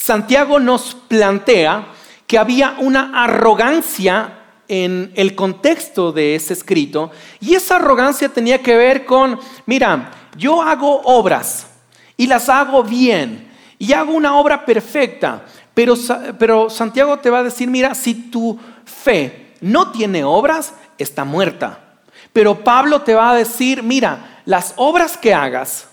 Santiago 0.00 0.60
nos 0.60 0.94
plantea 0.94 1.88
que 2.26 2.38
había 2.38 2.76
una 2.78 3.24
arrogancia 3.24 4.38
en 4.68 5.12
el 5.16 5.34
contexto 5.34 6.12
de 6.12 6.34
ese 6.34 6.52
escrito 6.52 7.10
y 7.40 7.54
esa 7.54 7.76
arrogancia 7.76 8.28
tenía 8.28 8.62
que 8.62 8.76
ver 8.76 9.04
con, 9.04 9.38
mira, 9.66 10.10
yo 10.36 10.62
hago 10.62 11.00
obras 11.02 11.66
y 12.16 12.26
las 12.26 12.48
hago 12.48 12.82
bien 12.84 13.50
y 13.78 13.92
hago 13.92 14.12
una 14.12 14.36
obra 14.36 14.64
perfecta, 14.64 15.44
pero, 15.74 15.94
pero 16.38 16.70
Santiago 16.70 17.18
te 17.18 17.30
va 17.30 17.40
a 17.40 17.44
decir, 17.44 17.68
mira, 17.68 17.94
si 17.94 18.14
tu 18.14 18.58
fe 18.84 19.54
no 19.60 19.90
tiene 19.90 20.22
obras, 20.24 20.74
está 20.96 21.24
muerta. 21.24 21.80
Pero 22.32 22.62
Pablo 22.62 23.02
te 23.02 23.14
va 23.14 23.30
a 23.30 23.36
decir, 23.36 23.82
mira, 23.82 24.42
las 24.44 24.74
obras 24.76 25.16
que 25.16 25.34
hagas, 25.34 25.88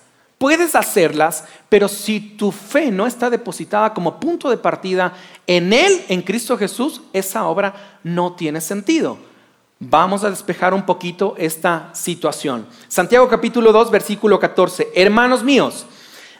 Puedes 0.45 0.75
hacerlas, 0.75 1.43
pero 1.69 1.87
si 1.87 2.19
tu 2.19 2.51
fe 2.51 2.91
no 2.91 3.07
está 3.07 3.31
depositada 3.31 3.95
como 3.95 4.19
punto 4.19 4.47
de 4.51 4.57
partida 4.57 5.11
en 5.47 5.73
Él, 5.73 6.05
en 6.07 6.21
Cristo 6.21 6.55
Jesús, 6.55 7.01
esa 7.13 7.47
obra 7.47 7.97
no 8.03 8.33
tiene 8.33 8.61
sentido. 8.61 9.17
Vamos 9.79 10.23
a 10.23 10.29
despejar 10.29 10.75
un 10.75 10.85
poquito 10.85 11.33
esta 11.39 11.89
situación. 11.93 12.67
Santiago 12.87 13.27
capítulo 13.27 13.71
2, 13.71 13.89
versículo 13.89 14.39
14. 14.39 14.89
Hermanos 14.93 15.43
míos, 15.43 15.87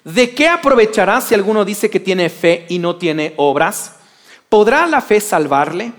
¿de 0.04 0.36
qué 0.36 0.50
aprovechará 0.50 1.20
si 1.20 1.34
alguno 1.34 1.66
dice 1.66 1.90
que 1.90 2.00
tiene 2.00 2.30
fe 2.30 2.68
y 2.70 2.78
no 2.78 2.98
tiene 2.98 3.34
obras? 3.38 3.96
¿Podrá 4.50 4.86
la 4.86 5.02
fe 5.02 5.20
salvarle? 5.20 5.94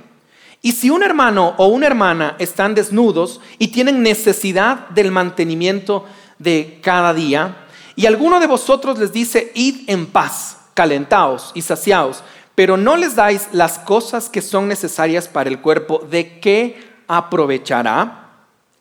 Y 0.63 0.71
si 0.71 0.91
un 0.91 1.03
hermano 1.03 1.55
o 1.57 1.67
una 1.67 1.89
hermana 1.89 2.37
están 2.39 2.73
desnudos 2.77 3.41
y 3.59 3.67
tienen 3.67 4.05
necesidad 4.05 4.91
del 4.91 5.11
mantenimiento 5.11 6.05
de 6.39 6.79
cada 6.81 7.13
día, 7.13 7.65
y 7.97 8.07
alguno 8.07 8.39
de 8.39 8.47
vosotros 8.47 8.99
les 8.99 9.13
dice, 9.13 9.51
id 9.55 9.89
en 9.89 10.07
paz, 10.07 10.59
calentaos 10.75 11.51
y 11.55 11.63
saciaos, 11.63 12.23
pero 12.55 12.77
no 12.77 12.97
les 12.97 13.17
dais 13.17 13.49
las 13.53 13.79
cosas 13.79 14.29
que 14.29 14.43
son 14.43 14.69
necesarias 14.69 15.29
para 15.29 15.49
el 15.49 15.61
cuerpo, 15.61 16.07
¿de 16.11 16.39
qué 16.39 16.79
aprovechará? 17.09 18.23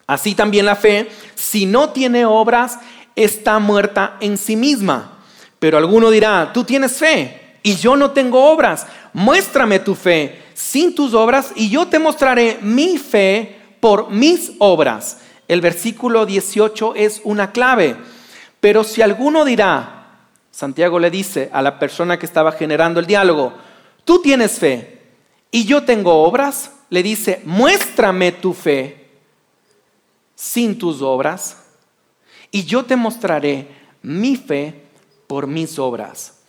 Así 0.06 0.36
también 0.36 0.66
la 0.66 0.76
fe, 0.76 1.10
si 1.34 1.66
no 1.66 1.90
tiene 1.90 2.26
obras, 2.26 2.80
está 3.16 3.60
muerta 3.60 4.18
en 4.20 4.38
sí 4.38 4.56
misma. 4.56 5.20
Pero 5.60 5.78
alguno 5.78 6.12
dirá, 6.12 6.52
tú 6.54 6.64
tienes 6.64 6.98
fe 6.98 7.60
y 7.64 7.76
yo 7.76 7.96
no 7.96 8.12
tengo 8.12 8.52
obras. 8.52 8.86
Muéstrame 9.14 9.80
tu 9.80 9.96
fe 9.96 10.44
sin 10.54 10.94
tus 10.94 11.14
obras 11.14 11.52
y 11.56 11.70
yo 11.70 11.88
te 11.88 12.00
mostraré 12.00 12.60
mi 12.62 12.98
fe 12.98 13.56
por 13.80 14.12
mis 14.12 14.52
obras. 14.60 15.20
El 15.48 15.62
versículo 15.62 16.26
18 16.26 16.94
es 16.96 17.22
una 17.24 17.52
clave. 17.52 17.96
Pero 18.66 18.84
si 18.84 19.04
alguno 19.04 19.46
dirá, 19.46 20.08
Santiago 20.50 20.98
le 20.98 21.12
dice 21.12 21.52
a 21.54 21.62
la 21.62 21.78
persona 21.78 22.18
que 22.18 22.26
estaba 22.26 22.52
generando 22.52 23.00
el 23.00 23.06
diálogo, 23.06 23.54
tú 24.04 24.24
tienes 24.24 24.58
fe 24.58 25.04
y 25.52 25.66
yo 25.66 25.84
tengo 25.84 26.24
obras, 26.24 26.72
le 26.90 27.04
dice, 27.04 27.44
muéstrame 27.46 28.32
tu 28.32 28.54
fe 28.54 29.08
sin 30.34 30.80
tus 30.80 31.04
obras 31.04 31.58
y 32.50 32.64
yo 32.64 32.84
te 32.84 32.96
mostraré 32.96 33.68
mi 34.02 34.36
fe 34.36 34.86
por 35.28 35.46
mis 35.46 35.78
obras. 35.78 36.40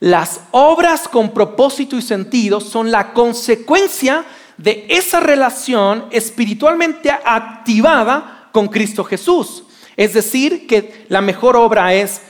Las 0.00 0.40
obras 0.52 1.06
con 1.06 1.34
propósito 1.34 1.94
y 1.98 2.00
sentido 2.00 2.58
son 2.58 2.90
la 2.90 3.12
consecuencia 3.12 4.24
de 4.56 4.86
esa 4.88 5.20
relación 5.20 6.06
espiritualmente 6.10 7.10
activada 7.10 8.48
con 8.50 8.68
Cristo 8.68 9.04
Jesús. 9.04 9.64
Es 9.96 10.14
decir, 10.14 10.66
que 10.66 11.06
la 11.08 11.20
mejor 11.20 11.56
obra 11.56 11.94
es 11.94 12.22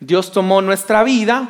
Dios 0.00 0.30
tomó 0.30 0.62
nuestra 0.62 1.02
vida, 1.02 1.48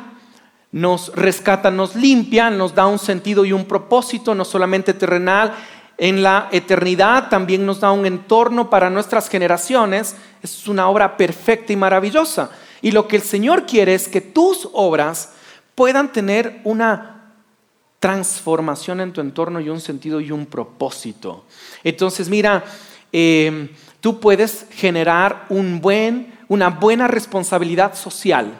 nos 0.71 1.13
rescata, 1.15 1.71
nos 1.71 1.95
limpia, 1.95 2.49
nos 2.49 2.75
da 2.75 2.87
un 2.87 2.99
sentido 2.99 3.45
y 3.45 3.53
un 3.53 3.65
propósito, 3.65 4.35
no 4.35 4.45
solamente 4.45 4.93
terrenal, 4.93 5.53
en 5.99 6.23
la 6.23 6.47
eternidad 6.51 7.27
también 7.27 7.65
nos 7.65 7.81
da 7.81 7.91
un 7.91 8.05
entorno 8.05 8.69
para 8.69 8.89
nuestras 8.89 9.27
generaciones. 9.27 10.15
Es 10.41 10.65
una 10.69 10.87
obra 10.87 11.17
perfecta 11.17 11.73
y 11.73 11.75
maravillosa. 11.75 12.49
Y 12.81 12.91
lo 12.91 13.05
que 13.05 13.17
el 13.17 13.21
Señor 13.21 13.65
quiere 13.65 13.93
es 13.95 14.07
que 14.07 14.21
tus 14.21 14.69
obras 14.71 15.33
puedan 15.75 16.13
tener 16.13 16.61
una 16.63 17.33
transformación 17.99 19.01
en 19.01 19.11
tu 19.11 19.19
entorno 19.19 19.59
y 19.59 19.67
un 19.67 19.81
sentido 19.81 20.21
y 20.21 20.31
un 20.31 20.45
propósito. 20.45 21.43
Entonces, 21.83 22.29
mira, 22.29 22.63
eh, 23.11 23.69
tú 24.01 24.19
puedes 24.19 24.65
generar 24.71 25.45
una 25.49 26.69
buena 26.69 27.07
responsabilidad 27.07 27.95
social 27.95 28.53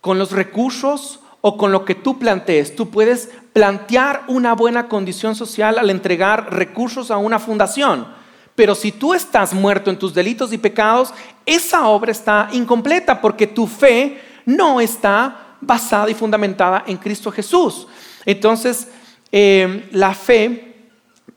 con 0.00 0.18
los 0.18 0.32
recursos 0.32 1.20
o 1.40 1.56
con 1.56 1.72
lo 1.72 1.84
que 1.84 1.94
tú 1.94 2.18
plantees. 2.18 2.74
Tú 2.74 2.90
puedes 2.90 3.30
plantear 3.52 4.24
una 4.28 4.54
buena 4.54 4.88
condición 4.88 5.34
social 5.34 5.78
al 5.78 5.90
entregar 5.90 6.52
recursos 6.52 7.10
a 7.10 7.18
una 7.18 7.38
fundación. 7.38 8.06
Pero 8.54 8.74
si 8.74 8.90
tú 8.90 9.14
estás 9.14 9.52
muerto 9.52 9.90
en 9.90 9.98
tus 9.98 10.14
delitos 10.14 10.52
y 10.52 10.58
pecados, 10.58 11.12
esa 11.44 11.88
obra 11.88 12.10
está 12.10 12.48
incompleta 12.52 13.20
porque 13.20 13.46
tu 13.46 13.66
fe 13.66 14.20
no 14.44 14.80
está 14.80 15.56
basada 15.60 16.10
y 16.10 16.14
fundamentada 16.14 16.84
en 16.86 16.96
Cristo 16.96 17.30
Jesús. 17.30 17.86
Entonces, 18.24 18.88
eh, 19.30 19.88
la 19.92 20.14
fe, 20.14 20.74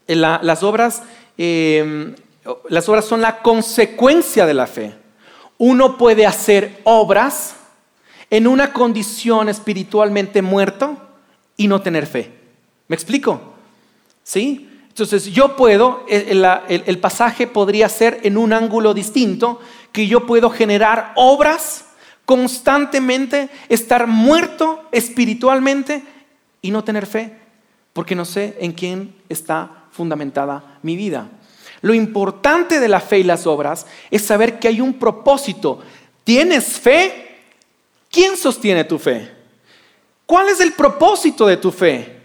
eh, 0.06 0.16
las 0.16 0.62
obras 0.62 1.02
eh, 1.36 2.14
las 2.68 2.88
obras 2.88 3.04
son 3.04 3.20
la 3.20 3.42
consecuencia 3.42 4.46
de 4.46 4.54
la 4.54 4.66
fe. 4.66 4.94
Uno 5.58 5.98
puede 5.98 6.26
hacer 6.26 6.80
obras 6.84 7.56
en 8.30 8.46
una 8.46 8.72
condición 8.72 9.48
espiritualmente 9.48 10.40
muerto 10.40 10.96
y 11.56 11.68
no 11.68 11.82
tener 11.82 12.06
fe. 12.06 12.32
¿Me 12.88 12.96
explico? 12.96 13.40
¿Sí? 14.22 14.68
Entonces 14.88 15.26
yo 15.26 15.56
puedo, 15.56 16.04
el, 16.08 16.44
el, 16.68 16.98
pasaje 16.98 17.46
podría 17.46 17.88
ser 17.88 18.20
en 18.22 18.36
un 18.36 18.52
ángulo 18.52 18.94
distinto, 18.94 19.60
que 19.92 20.06
yo 20.06 20.26
puedo 20.26 20.50
generar 20.50 21.12
obras 21.16 21.86
constantemente, 22.24 23.48
estar 23.68 24.06
muerto 24.06 24.84
espiritualmente 24.92 26.02
y 26.62 26.70
no 26.70 26.84
tener 26.84 27.06
fe, 27.06 27.36
porque 27.92 28.14
no 28.14 28.24
sé 28.24 28.56
en 28.60 28.72
quién 28.72 29.14
está 29.28 29.84
fundamentada 29.90 30.78
mi 30.82 30.96
vida. 30.96 31.28
Lo 31.82 31.94
importante 31.94 32.80
de 32.80 32.88
la 32.88 33.00
fe 33.00 33.20
y 33.20 33.24
las 33.24 33.46
obras 33.46 33.86
es 34.10 34.22
saber 34.22 34.58
que 34.58 34.68
hay 34.68 34.80
un 34.80 34.94
propósito. 34.94 35.80
¿Tienes 36.24 36.78
fe? 36.78 37.38
¿Quién 38.10 38.36
sostiene 38.36 38.84
tu 38.84 38.98
fe? 38.98 39.30
¿Cuál 40.26 40.48
es 40.48 40.60
el 40.60 40.72
propósito 40.72 41.46
de 41.46 41.56
tu 41.56 41.72
fe? 41.72 42.20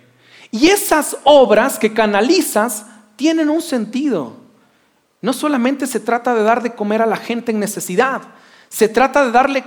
Y 0.52 0.68
esas 0.68 1.18
obras 1.24 1.80
que 1.80 1.94
canalizas 1.94 2.86
tienen 3.16 3.50
un 3.50 3.62
sentido. 3.62 4.34
No 5.22 5.34
solamente 5.34 5.88
se 5.88 6.00
trata 6.00 6.36
de 6.36 6.44
dar 6.44 6.62
de 6.62 6.76
comer 6.76 7.02
a 7.02 7.08
la 7.08 7.18
gente 7.18 7.52
en 7.52 7.60
necesidad, 7.60 8.22
se 8.70 8.90
trata 8.90 9.26
de 9.26 9.32
darle 9.32 9.64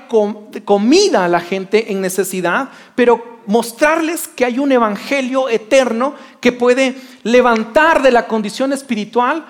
comida 0.64 1.24
a 1.24 1.28
la 1.28 1.40
gente 1.40 1.90
en 1.90 2.00
necesidad, 2.00 2.68
pero 2.94 3.40
mostrarles 3.46 4.28
que 4.28 4.44
hay 4.44 4.58
un 4.58 4.70
evangelio 4.70 5.48
eterno 5.48 6.14
que 6.40 6.52
puede 6.52 6.94
levantar 7.22 8.02
de 8.02 8.10
la 8.10 8.26
condición 8.26 8.72
espiritual 8.72 9.46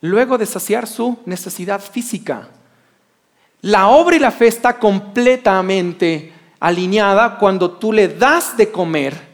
luego 0.00 0.38
de 0.38 0.46
saciar 0.46 0.86
su 0.86 1.18
necesidad 1.26 1.80
física. 1.80 2.48
La 3.60 3.88
obra 3.88 4.16
y 4.16 4.18
la 4.20 4.30
fe 4.30 4.46
está 4.46 4.78
completamente 4.78 6.32
alineada 6.60 7.38
cuando 7.38 7.72
tú 7.72 7.92
le 7.92 8.08
das 8.08 8.56
de 8.56 8.70
comer 8.70 9.28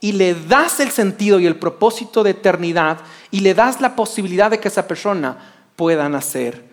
y 0.00 0.12
le 0.12 0.34
das 0.34 0.80
el 0.80 0.90
sentido 0.90 1.38
y 1.38 1.46
el 1.46 1.56
propósito 1.56 2.22
de 2.22 2.30
eternidad 2.30 2.98
y 3.30 3.40
le 3.40 3.54
das 3.54 3.80
la 3.80 3.94
posibilidad 3.94 4.50
de 4.50 4.58
que 4.58 4.68
esa 4.68 4.88
persona 4.88 5.36
pueda 5.76 6.08
nacer 6.08 6.64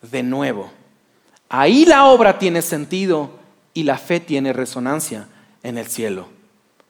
de 0.00 0.22
nuevo. 0.22 0.70
Ahí 1.48 1.84
la 1.84 2.06
obra 2.06 2.38
tiene 2.38 2.62
sentido 2.62 3.38
y 3.74 3.82
la 3.82 3.98
fe 3.98 4.20
tiene 4.20 4.52
resonancia 4.52 5.28
en 5.62 5.76
el 5.76 5.86
cielo. 5.86 6.28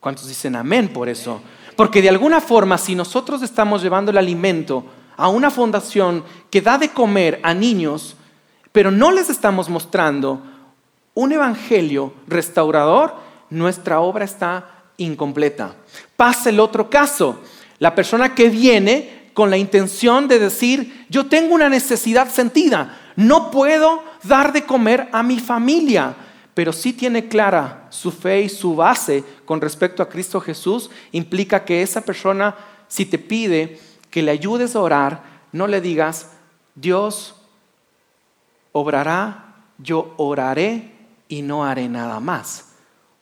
¿Cuántos 0.01 0.29
dicen 0.29 0.57
amén 0.57 0.89
por 0.89 1.09
eso? 1.09 1.41
Porque 1.75 2.03
de 2.03 2.09
alguna 2.09 2.41
forma, 2.41 2.79
si 2.79 2.95
nosotros 2.95 3.43
estamos 3.43 3.83
llevando 3.83 4.11
el 4.11 4.19
alimento 4.19 4.85
a 5.19 5.29
una 5.29 5.51
fundación 5.51 6.25
que 6.49 6.63
da 6.63 6.79
de 6.79 6.91
comer 6.91 7.41
a 7.43 7.53
niños, 7.53 8.17
pero 8.73 8.91
no 8.91 9.11
les 9.11 9.29
estamos 9.29 9.69
mostrando 9.69 10.41
un 11.15 11.33
evangelio 11.33 12.15
restaurador, 12.29 13.15
nuestra 13.51 14.01
obra 14.01 14.25
está 14.25 14.85
incompleta. 14.97 15.75
Pasa 16.17 16.51
el 16.51 16.61
otro 16.61 16.89
caso, 16.89 17.41
la 17.81 17.97
persona 17.97 18.35
que 18.37 18.49
viene 18.49 19.31
con 19.35 19.51
la 19.51 19.57
intención 19.57 20.29
de 20.29 20.39
decir, 20.39 21.07
yo 21.09 21.27
tengo 21.27 21.55
una 21.55 21.69
necesidad 21.69 22.31
sentida, 22.31 23.13
no 23.17 23.51
puedo 23.51 24.05
dar 24.23 24.53
de 24.53 24.63
comer 24.63 25.09
a 25.11 25.25
mi 25.25 25.41
familia, 25.41 26.15
pero 26.55 26.73
sí 26.73 26.93
tiene 26.93 27.27
clara 27.27 27.89
su 27.91 28.13
fe 28.13 28.43
y 28.43 28.49
su 28.49 28.77
base 28.77 29.25
con 29.45 29.61
respecto 29.61 30.01
a 30.01 30.09
Cristo 30.09 30.41
Jesús, 30.41 30.91
implica 31.11 31.65
que 31.65 31.83
esa 31.83 32.03
persona, 32.03 32.55
si 32.87 33.05
te 33.05 33.19
pide 33.19 33.81
que 34.11 34.23
le 34.23 34.31
ayudes 34.31 34.75
a 34.75 34.81
orar, 34.81 35.23
no 35.53 35.67
le 35.67 35.81
digas, 35.81 36.31
Dios 36.75 37.35
obrará, 38.73 39.57
yo 39.79 40.15
oraré 40.17 40.93
y 41.29 41.43
no 41.43 41.65
haré 41.65 41.89
nada 41.89 42.21
más. 42.21 42.73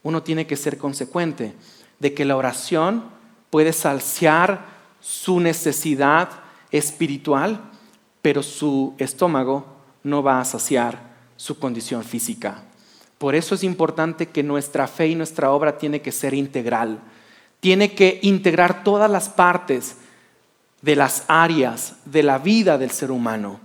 Uno 0.03 0.23
tiene 0.23 0.47
que 0.47 0.57
ser 0.57 0.79
consecuente 0.79 1.55
de 1.99 2.15
que 2.15 2.25
la 2.25 2.37
oración 2.37 3.05
puede 3.51 3.73
salciar 3.73 4.67
su 5.01 5.41
necesidad 5.41 6.29
espiritual, 6.71 7.61
pero 8.23 8.43
su 8.43 8.95
estómago 8.99 9.67
no 10.03 10.23
va 10.23 10.41
a 10.41 10.45
saciar 10.45 11.17
su 11.37 11.59
condición 11.59 12.03
física. 12.05 12.63
Por 13.19 13.35
eso 13.35 13.55
es 13.55 13.63
importante 13.63 14.29
que 14.29 14.43
nuestra 14.43 14.87
fe 14.87 15.09
y 15.09 15.15
nuestra 15.15 15.51
obra 15.51 15.79
tiene 15.79 16.03
que 16.03 16.13
ser 16.13 16.35
integral. 16.35 17.01
Tiene 17.61 17.95
que 17.95 18.21
integrar 18.23 18.85
todas 18.85 19.11
las 19.11 19.29
partes 19.29 19.97
de 20.87 20.95
las 20.95 21.25
áreas 21.27 21.97
de 22.05 22.23
la 22.23 22.39
vida 22.39 22.79
del 22.79 22.93
ser 22.93 23.11
humano. 23.11 23.59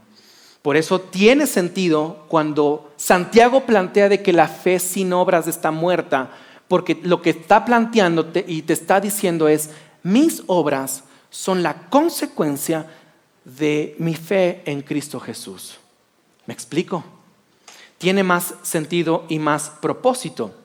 Por 0.63 0.75
eso 0.75 0.99
tiene 0.99 1.45
sentido 1.45 2.25
cuando 2.27 2.91
Santiago 2.97 3.67
plantea 3.67 4.09
de 4.09 4.23
que 4.23 4.33
la 4.33 4.47
fe 4.47 4.79
sin 4.79 5.13
obras 5.13 5.45
está 5.45 5.69
muerta, 5.69 6.31
porque 6.67 6.99
lo 7.03 7.21
que 7.21 7.29
está 7.29 7.63
planteándote 7.63 8.43
y 8.47 8.63
te 8.63 8.73
está 8.73 8.99
diciendo 8.99 9.47
es, 9.47 9.69
mis 10.01 10.41
obras 10.47 11.03
son 11.29 11.61
la 11.61 11.89
consecuencia 11.89 12.87
de 13.45 13.95
mi 13.99 14.15
fe 14.15 14.63
en 14.65 14.81
Cristo 14.81 15.19
Jesús. 15.19 15.77
¿Me 16.47 16.55
explico? 16.55 17.03
Tiene 17.99 18.23
más 18.23 18.55
sentido 18.63 19.25
y 19.29 19.37
más 19.37 19.69
propósito. 19.79 20.55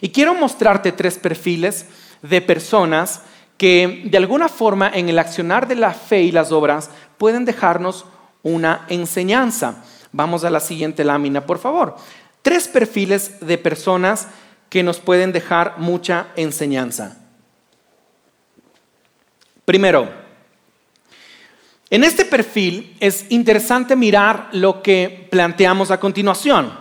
Y 0.00 0.08
quiero 0.08 0.34
mostrarte 0.34 0.90
tres 0.92 1.18
perfiles 1.18 1.84
de 2.22 2.40
personas 2.40 3.20
que 3.56 4.02
de 4.04 4.18
alguna 4.18 4.48
forma 4.48 4.90
en 4.92 5.08
el 5.08 5.18
accionar 5.18 5.66
de 5.66 5.76
la 5.76 5.92
fe 5.92 6.22
y 6.22 6.32
las 6.32 6.52
obras 6.52 6.90
pueden 7.18 7.44
dejarnos 7.44 8.04
una 8.42 8.84
enseñanza. 8.88 9.82
Vamos 10.12 10.44
a 10.44 10.50
la 10.50 10.60
siguiente 10.60 11.04
lámina, 11.04 11.46
por 11.46 11.58
favor. 11.58 11.96
Tres 12.42 12.68
perfiles 12.68 13.40
de 13.40 13.58
personas 13.58 14.28
que 14.68 14.82
nos 14.82 15.00
pueden 15.00 15.32
dejar 15.32 15.78
mucha 15.78 16.28
enseñanza. 16.36 17.16
Primero, 19.64 20.08
en 21.90 22.04
este 22.04 22.24
perfil 22.24 22.96
es 23.00 23.26
interesante 23.30 23.96
mirar 23.96 24.48
lo 24.52 24.82
que 24.82 25.28
planteamos 25.30 25.90
a 25.90 25.98
continuación. 25.98 26.72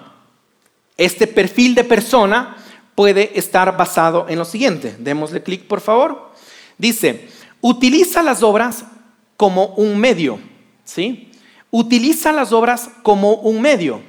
Este 0.97 1.27
perfil 1.27 1.75
de 1.75 1.83
persona 1.83 2.57
puede 2.95 3.37
estar 3.37 3.75
basado 3.75 4.27
en 4.29 4.39
lo 4.39 4.45
siguiente. 4.45 4.95
Démosle 4.97 5.43
clic, 5.43 5.67
por 5.67 5.81
favor. 5.81 6.31
Dice, 6.77 7.29
utiliza 7.61 8.21
las 8.21 8.43
obras 8.43 8.85
como 9.37 9.67
un 9.75 9.97
medio, 9.97 10.39
¿sí? 10.83 11.31
utiliza 11.71 12.31
las 12.31 12.51
obras 12.53 12.89
como 13.03 13.33
un 13.33 13.61
medio. 13.61 14.01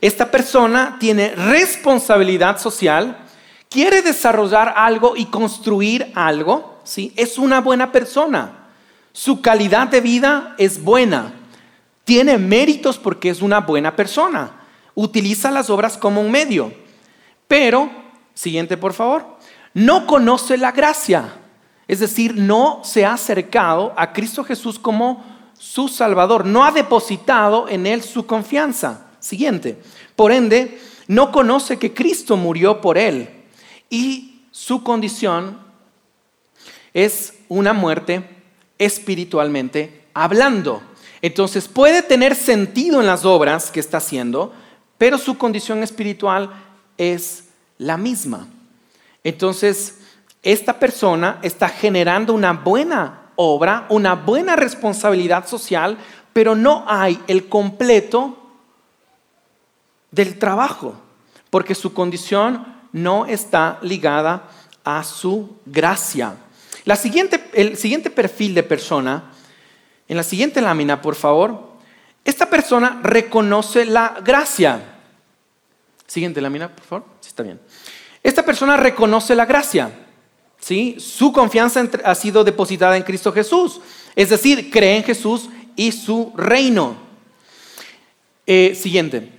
Esta 0.00 0.30
persona 0.30 0.96
tiene 0.98 1.34
responsabilidad 1.34 2.58
social, 2.58 3.26
quiere 3.68 4.00
desarrollar 4.00 4.72
algo 4.76 5.14
y 5.16 5.26
construir 5.26 6.10
algo, 6.14 6.80
¿sí? 6.84 7.12
es 7.16 7.36
una 7.36 7.60
buena 7.60 7.92
persona. 7.92 8.68
Su 9.12 9.42
calidad 9.42 9.88
de 9.88 10.00
vida 10.00 10.54
es 10.58 10.82
buena. 10.82 11.34
Tiene 12.04 12.38
méritos 12.38 12.96
porque 12.96 13.28
es 13.28 13.42
una 13.42 13.60
buena 13.60 13.96
persona. 13.96 14.52
Utiliza 14.94 15.50
las 15.50 15.68
obras 15.68 15.98
como 15.98 16.20
un 16.20 16.30
medio. 16.30 16.72
Pero, 17.48 17.90
siguiente 18.32 18.76
por 18.76 18.94
favor, 18.94 19.26
no 19.74 20.06
conoce 20.06 20.56
la 20.56 20.72
gracia. 20.72 21.37
Es 21.88 22.00
decir, 22.00 22.36
no 22.36 22.82
se 22.84 23.06
ha 23.06 23.14
acercado 23.14 23.94
a 23.96 24.12
Cristo 24.12 24.44
Jesús 24.44 24.78
como 24.78 25.24
su 25.58 25.88
Salvador, 25.88 26.44
no 26.44 26.64
ha 26.64 26.70
depositado 26.70 27.68
en 27.68 27.86
él 27.86 28.02
su 28.02 28.26
confianza. 28.26 29.06
Siguiente, 29.18 29.80
por 30.14 30.30
ende, 30.30 30.80
no 31.08 31.32
conoce 31.32 31.78
que 31.78 31.94
Cristo 31.94 32.36
murió 32.36 32.80
por 32.80 32.98
él 32.98 33.28
y 33.90 34.42
su 34.52 34.84
condición 34.84 35.58
es 36.92 37.34
una 37.48 37.72
muerte 37.72 38.28
espiritualmente 38.78 40.04
hablando. 40.14 40.82
Entonces 41.22 41.66
puede 41.66 42.02
tener 42.02 42.34
sentido 42.34 43.00
en 43.00 43.06
las 43.06 43.24
obras 43.24 43.70
que 43.70 43.80
está 43.80 43.96
haciendo, 43.96 44.52
pero 44.98 45.18
su 45.18 45.38
condición 45.38 45.82
espiritual 45.82 46.50
es 46.96 47.44
la 47.78 47.96
misma. 47.96 48.48
Entonces, 49.24 49.98
esta 50.42 50.78
persona 50.78 51.38
está 51.42 51.68
generando 51.68 52.32
una 52.32 52.52
buena 52.52 53.32
obra, 53.36 53.86
una 53.88 54.14
buena 54.14 54.56
responsabilidad 54.56 55.46
social, 55.46 55.98
pero 56.32 56.54
no 56.54 56.84
hay 56.86 57.20
el 57.26 57.48
completo 57.48 58.36
del 60.10 60.38
trabajo, 60.38 60.94
porque 61.50 61.74
su 61.74 61.92
condición 61.92 62.76
no 62.92 63.26
está 63.26 63.78
ligada 63.82 64.48
a 64.84 65.04
su 65.04 65.56
gracia. 65.66 66.36
El 66.84 67.76
siguiente 67.76 68.10
perfil 68.10 68.54
de 68.54 68.62
persona, 68.62 69.32
en 70.08 70.16
la 70.16 70.22
siguiente 70.22 70.60
lámina, 70.60 71.02
por 71.02 71.14
favor, 71.14 71.68
esta 72.24 72.48
persona 72.48 73.00
reconoce 73.02 73.84
la 73.84 74.20
gracia. 74.24 74.96
Siguiente 76.06 76.40
lámina, 76.40 76.74
por 76.74 76.84
favor. 76.84 77.06
Sí, 77.20 77.28
está 77.28 77.42
bien. 77.42 77.60
Esta 78.22 78.44
persona 78.44 78.76
reconoce 78.76 79.34
la 79.34 79.44
gracia. 79.44 79.90
¿Sí? 80.60 80.96
Su 80.98 81.32
confianza 81.32 81.88
ha 82.04 82.14
sido 82.14 82.44
depositada 82.44 82.96
en 82.96 83.02
Cristo 83.02 83.32
Jesús. 83.32 83.80
Es 84.14 84.30
decir, 84.30 84.70
cree 84.70 84.96
en 84.96 85.04
Jesús 85.04 85.48
y 85.76 85.92
su 85.92 86.32
reino. 86.36 86.96
Eh, 88.46 88.74
siguiente. 88.74 89.30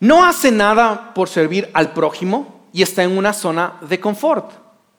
No 0.00 0.24
hace 0.24 0.50
nada 0.50 1.12
por 1.14 1.28
servir 1.28 1.70
al 1.74 1.92
prójimo 1.92 2.66
y 2.72 2.82
está 2.82 3.02
en 3.02 3.16
una 3.16 3.32
zona 3.32 3.74
de 3.88 4.00
confort. 4.00 4.50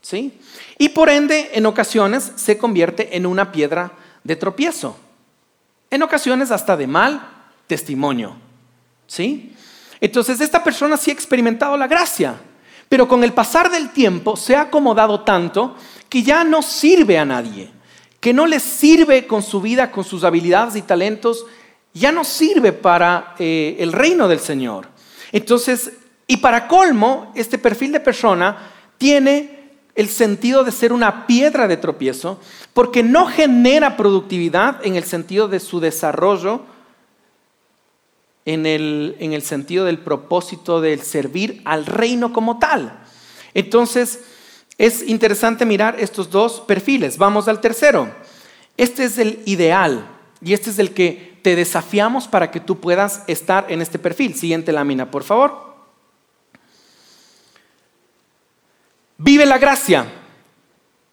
¿sí? 0.02 0.40
Y 0.78 0.90
por 0.90 1.10
ende, 1.10 1.52
en 1.54 1.66
ocasiones 1.66 2.32
se 2.36 2.58
convierte 2.58 3.18
en 3.18 3.26
una 3.26 3.52
piedra 3.52 3.92
de 4.24 4.36
tropiezo. 4.36 4.98
En 5.90 6.04
ocasiones 6.04 6.52
hasta 6.52 6.78
de 6.78 6.88
mal 6.88 7.28
testimonio. 7.68 8.36
¿sí? 9.08 9.56
Entonces, 10.00 10.40
esta 10.40 10.64
persona 10.64 10.98
sí 10.98 11.12
ha 11.12 11.14
experimentado 11.14 11.76
la 11.78 11.88
gracia 11.88 12.36
pero 12.90 13.08
con 13.08 13.24
el 13.24 13.34
pasar 13.34 13.72
del 13.72 13.92
tiempo 13.92 14.36
se 14.36 14.56
ha 14.56 14.62
acomodado 14.62 15.22
tanto 15.22 15.76
que 16.10 16.24
ya 16.24 16.44
no 16.44 16.62
sirve 16.62 17.18
a 17.18 17.26
nadie, 17.26 17.72
que 18.20 18.34
no 18.34 18.46
le 18.46 18.60
sirve 18.60 19.28
con 19.28 19.44
su 19.44 19.62
vida, 19.62 19.92
con 19.92 20.04
sus 20.04 20.24
habilidades 20.24 20.76
y 20.76 20.82
talentos, 20.82 21.46
ya 21.94 22.12
no 22.12 22.24
sirve 22.24 22.74
para 22.74 23.36
eh, 23.40 23.78
el 23.80 23.94
reino 23.94 24.28
del 24.28 24.40
Señor. 24.40 24.88
Entonces, 25.32 25.94
y 26.28 26.38
para 26.38 26.68
colmo, 26.68 27.32
este 27.36 27.58
perfil 27.58 27.92
de 27.92 28.00
persona 28.00 28.72
tiene 28.98 29.56
el 29.96 30.10
sentido 30.10 30.64
de 30.64 30.72
ser 30.72 30.92
una 30.92 31.26
piedra 31.26 31.68
de 31.68 31.78
tropiezo 31.78 32.40
porque 32.74 33.02
no 33.02 33.28
genera 33.28 33.96
productividad 33.96 34.86
en 34.86 34.96
el 34.96 35.06
sentido 35.06 35.48
de 35.48 35.60
su 35.60 35.80
desarrollo 35.80 36.62
en 38.46 38.66
el, 38.66 39.16
en 39.20 39.34
el 39.34 39.42
sentido 39.42 39.86
del 39.86 40.00
propósito 40.00 40.80
del 40.80 41.02
servir 41.02 41.62
al 41.66 41.86
reino 41.86 42.32
como 42.32 42.60
tal. 42.60 43.00
Entonces, 43.54 44.22
es 44.78 45.02
interesante 45.08 45.66
mirar 45.66 45.96
estos 46.00 46.30
dos 46.30 46.62
perfiles. 46.62 47.18
Vamos 47.18 47.48
al 47.48 47.62
tercero. 47.62 48.14
Este 48.78 49.06
es 49.06 49.18
el 49.18 49.42
ideal 49.46 50.06
y 50.42 50.54
este 50.54 50.70
es 50.70 50.80
el 50.80 50.94
que 50.94 51.40
te 51.42 51.56
desafiamos 51.56 52.28
para 52.28 52.52
que 52.52 52.60
tú 52.60 52.80
puedas 52.80 53.24
estar 53.28 53.72
en 53.72 53.82
este 53.82 54.00
perfil. 54.00 54.36
Siguiente 54.36 54.72
lámina, 54.72 55.10
por 55.10 55.24
favor. 55.24 55.76
Vive 59.18 59.46
la 59.46 59.58
gracia. 59.58 60.06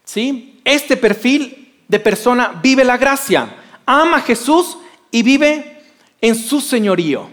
¿Sí? 0.05 0.61
Este 0.65 0.97
perfil 0.97 1.83
de 1.87 2.01
persona 2.01 2.61
vive 2.63 2.85
la 2.85 2.97
gracia. 2.97 3.57
Ama 3.87 4.19
a 4.19 4.23
Jesús 4.23 4.77
y 5.11 5.23
vive 5.23 5.72
en 6.23 6.35
su 6.37 6.63
señorío. 6.63 7.29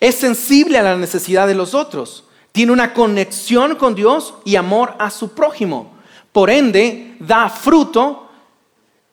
Es 0.00 0.16
sensible 0.16 0.78
a 0.78 0.82
la 0.82 0.96
necesidad 0.96 1.46
de 1.46 1.54
los 1.54 1.74
otros. 1.74 2.24
Tiene 2.50 2.72
una 2.72 2.92
conexión 2.92 3.76
con 3.76 3.94
Dios 3.94 4.34
y 4.44 4.56
amor 4.56 4.96
a 4.98 5.10
su 5.10 5.32
prójimo. 5.32 5.92
Por 6.32 6.50
ende, 6.50 7.14
da 7.20 7.48
fruto, 7.48 8.28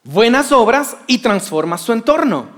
buenas 0.02 0.50
obras 0.50 0.96
y 1.06 1.18
transforma 1.18 1.78
su 1.78 1.92
entorno. 1.92 2.48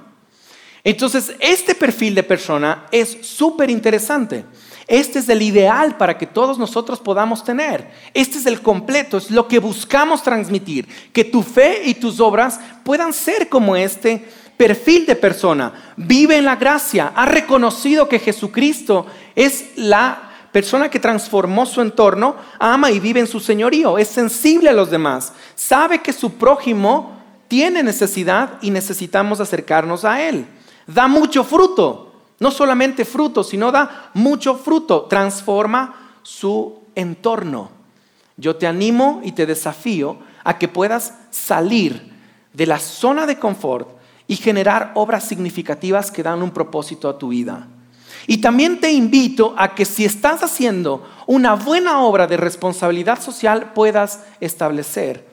Entonces, 0.85 1.35
este 1.39 1.75
perfil 1.75 2.15
de 2.15 2.23
persona 2.23 2.87
es 2.91 3.19
súper 3.21 3.71
interesante. 3.71 4.45
Este 4.89 5.21
es 5.21 5.29
el 5.29 5.43
ideal 5.43 5.97
para 5.97 6.19
que 6.19 6.27
todos 6.27 6.59
nosotros 6.59 6.99
podamos 7.01 7.45
tener. 7.45 7.91
Este 8.15 8.39
es 8.39 8.47
el 8.47 8.61
completo, 8.61 9.19
es 9.19 9.31
lo 9.31 9.47
que 9.47 9.61
buscamos 9.61 10.23
transmitir. 10.23 10.89
Que 11.13 11.25
tu 11.25 11.43
fe 11.43 11.83
y 11.85 11.95
tus 11.95 12.19
obras 12.19 12.59
puedan 12.83 13.13
ser 13.13 13.49
como 13.49 13.77
este 13.77 14.29
perfil 14.57 15.07
de 15.07 15.17
persona. 15.17 15.73
Vive 15.97 16.37
en 16.37 16.45
la 16.45 16.57
gracia, 16.57 17.13
ha 17.15 17.27
reconocido 17.27 18.09
que 18.09 18.19
Jesucristo 18.19 19.07
es 19.35 19.71
la 19.77 20.31
persona 20.53 20.91
que 20.91 21.01
transformó 21.01 21.67
su 21.67 21.81
entorno, 21.81 22.37
ama 22.59 22.91
y 22.91 23.01
vive 23.01 23.21
en 23.21 23.27
su 23.27 23.41
señorío, 23.41 23.99
es 23.99 24.09
sensible 24.09 24.69
a 24.69 24.75
los 24.75 24.91
demás, 24.91 25.33
sabe 25.55 26.01
que 26.03 26.13
su 26.13 26.35
prójimo 26.35 27.19
tiene 27.49 27.83
necesidad 27.83 28.59
y 28.61 28.71
necesitamos 28.71 29.41
acercarnos 29.41 30.05
a 30.05 30.23
él. 30.23 30.47
Da 30.87 31.09
mucho 31.09 31.45
fruto, 31.45 32.13
no 32.39 32.51
solamente 32.51 33.05
fruto, 33.05 33.45
sino 33.45 33.71
da 33.71 34.11
mucho 34.15 34.57
fruto. 34.57 35.03
Transforma 35.03 36.17
su 36.23 36.81
entorno. 36.95 37.71
Yo 38.37 38.57
te 38.57 38.67
animo 38.67 39.21
y 39.23 39.33
te 39.33 39.47
desafío 39.47 40.19
a 40.45 40.59
que 40.59 40.69
puedas 40.69 41.15
salir 41.31 42.11
de 42.53 42.67
la 42.67 42.79
zona 42.79 43.27
de 43.27 43.39
confort 43.39 43.89
y 44.27 44.37
generar 44.37 44.93
obras 44.95 45.25
significativas 45.25 46.11
que 46.11 46.23
dan 46.23 46.43
un 46.43 46.51
propósito 46.51 47.09
a 47.09 47.19
tu 47.19 47.29
vida. 47.29 47.67
Y 48.27 48.39
también 48.39 48.81
te 48.81 48.93
invito 48.93 49.55
a 49.59 49.75
que 49.75 49.85
si 49.85 50.05
estás 50.05 50.43
haciendo 50.43 51.07
una 51.27 51.55
buena 51.55 52.03
obra 52.03 52.27
de 52.27 52.37
responsabilidad 52.37 53.21
social, 53.21 53.73
puedas 53.75 54.25
establecer, 54.41 55.27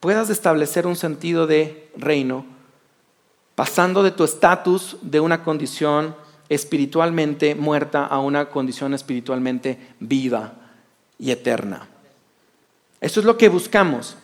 puedas 0.00 0.30
establecer 0.30 0.86
un 0.86 0.96
sentido 0.96 1.46
de 1.46 1.90
reino 1.96 2.44
pasando 3.56 4.02
de 4.02 4.12
tu 4.12 4.22
estatus 4.22 4.96
de 5.02 5.18
una 5.18 5.42
condición 5.42 6.14
espiritualmente 6.48 7.54
muerta 7.56 8.06
a 8.06 8.20
una 8.20 8.48
condición 8.50 8.94
espiritualmente 8.94 9.94
viva 9.98 10.52
y 11.18 11.30
eterna. 11.32 11.88
Eso 13.00 13.20
es 13.20 13.26
lo 13.26 13.36
que 13.36 13.48
buscamos. 13.48 14.16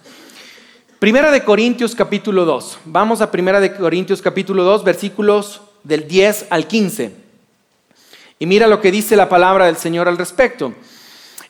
Primera 1.03 1.33
de 1.33 1.43
Corintios 1.43 1.97
capítulo 1.97 2.45
2. 2.45 2.79
Vamos 2.85 3.21
a 3.21 3.33
Primera 3.33 3.59
de 3.59 3.75
Corintios 3.75 4.23
capítulo 4.23 4.63
2, 4.63 4.85
versículos 4.85 5.61
del 5.83 6.07
10 6.07 6.47
al 6.49 6.69
15. 6.69 7.13
Y 8.39 8.47
mira 8.47 8.69
lo 8.69 8.81
que 8.81 8.93
dice 8.93 9.17
la 9.17 9.29
palabra 9.29 9.67
del 9.67 9.77
Señor 9.77 10.07
al 10.07 10.17
respecto. 10.17 10.73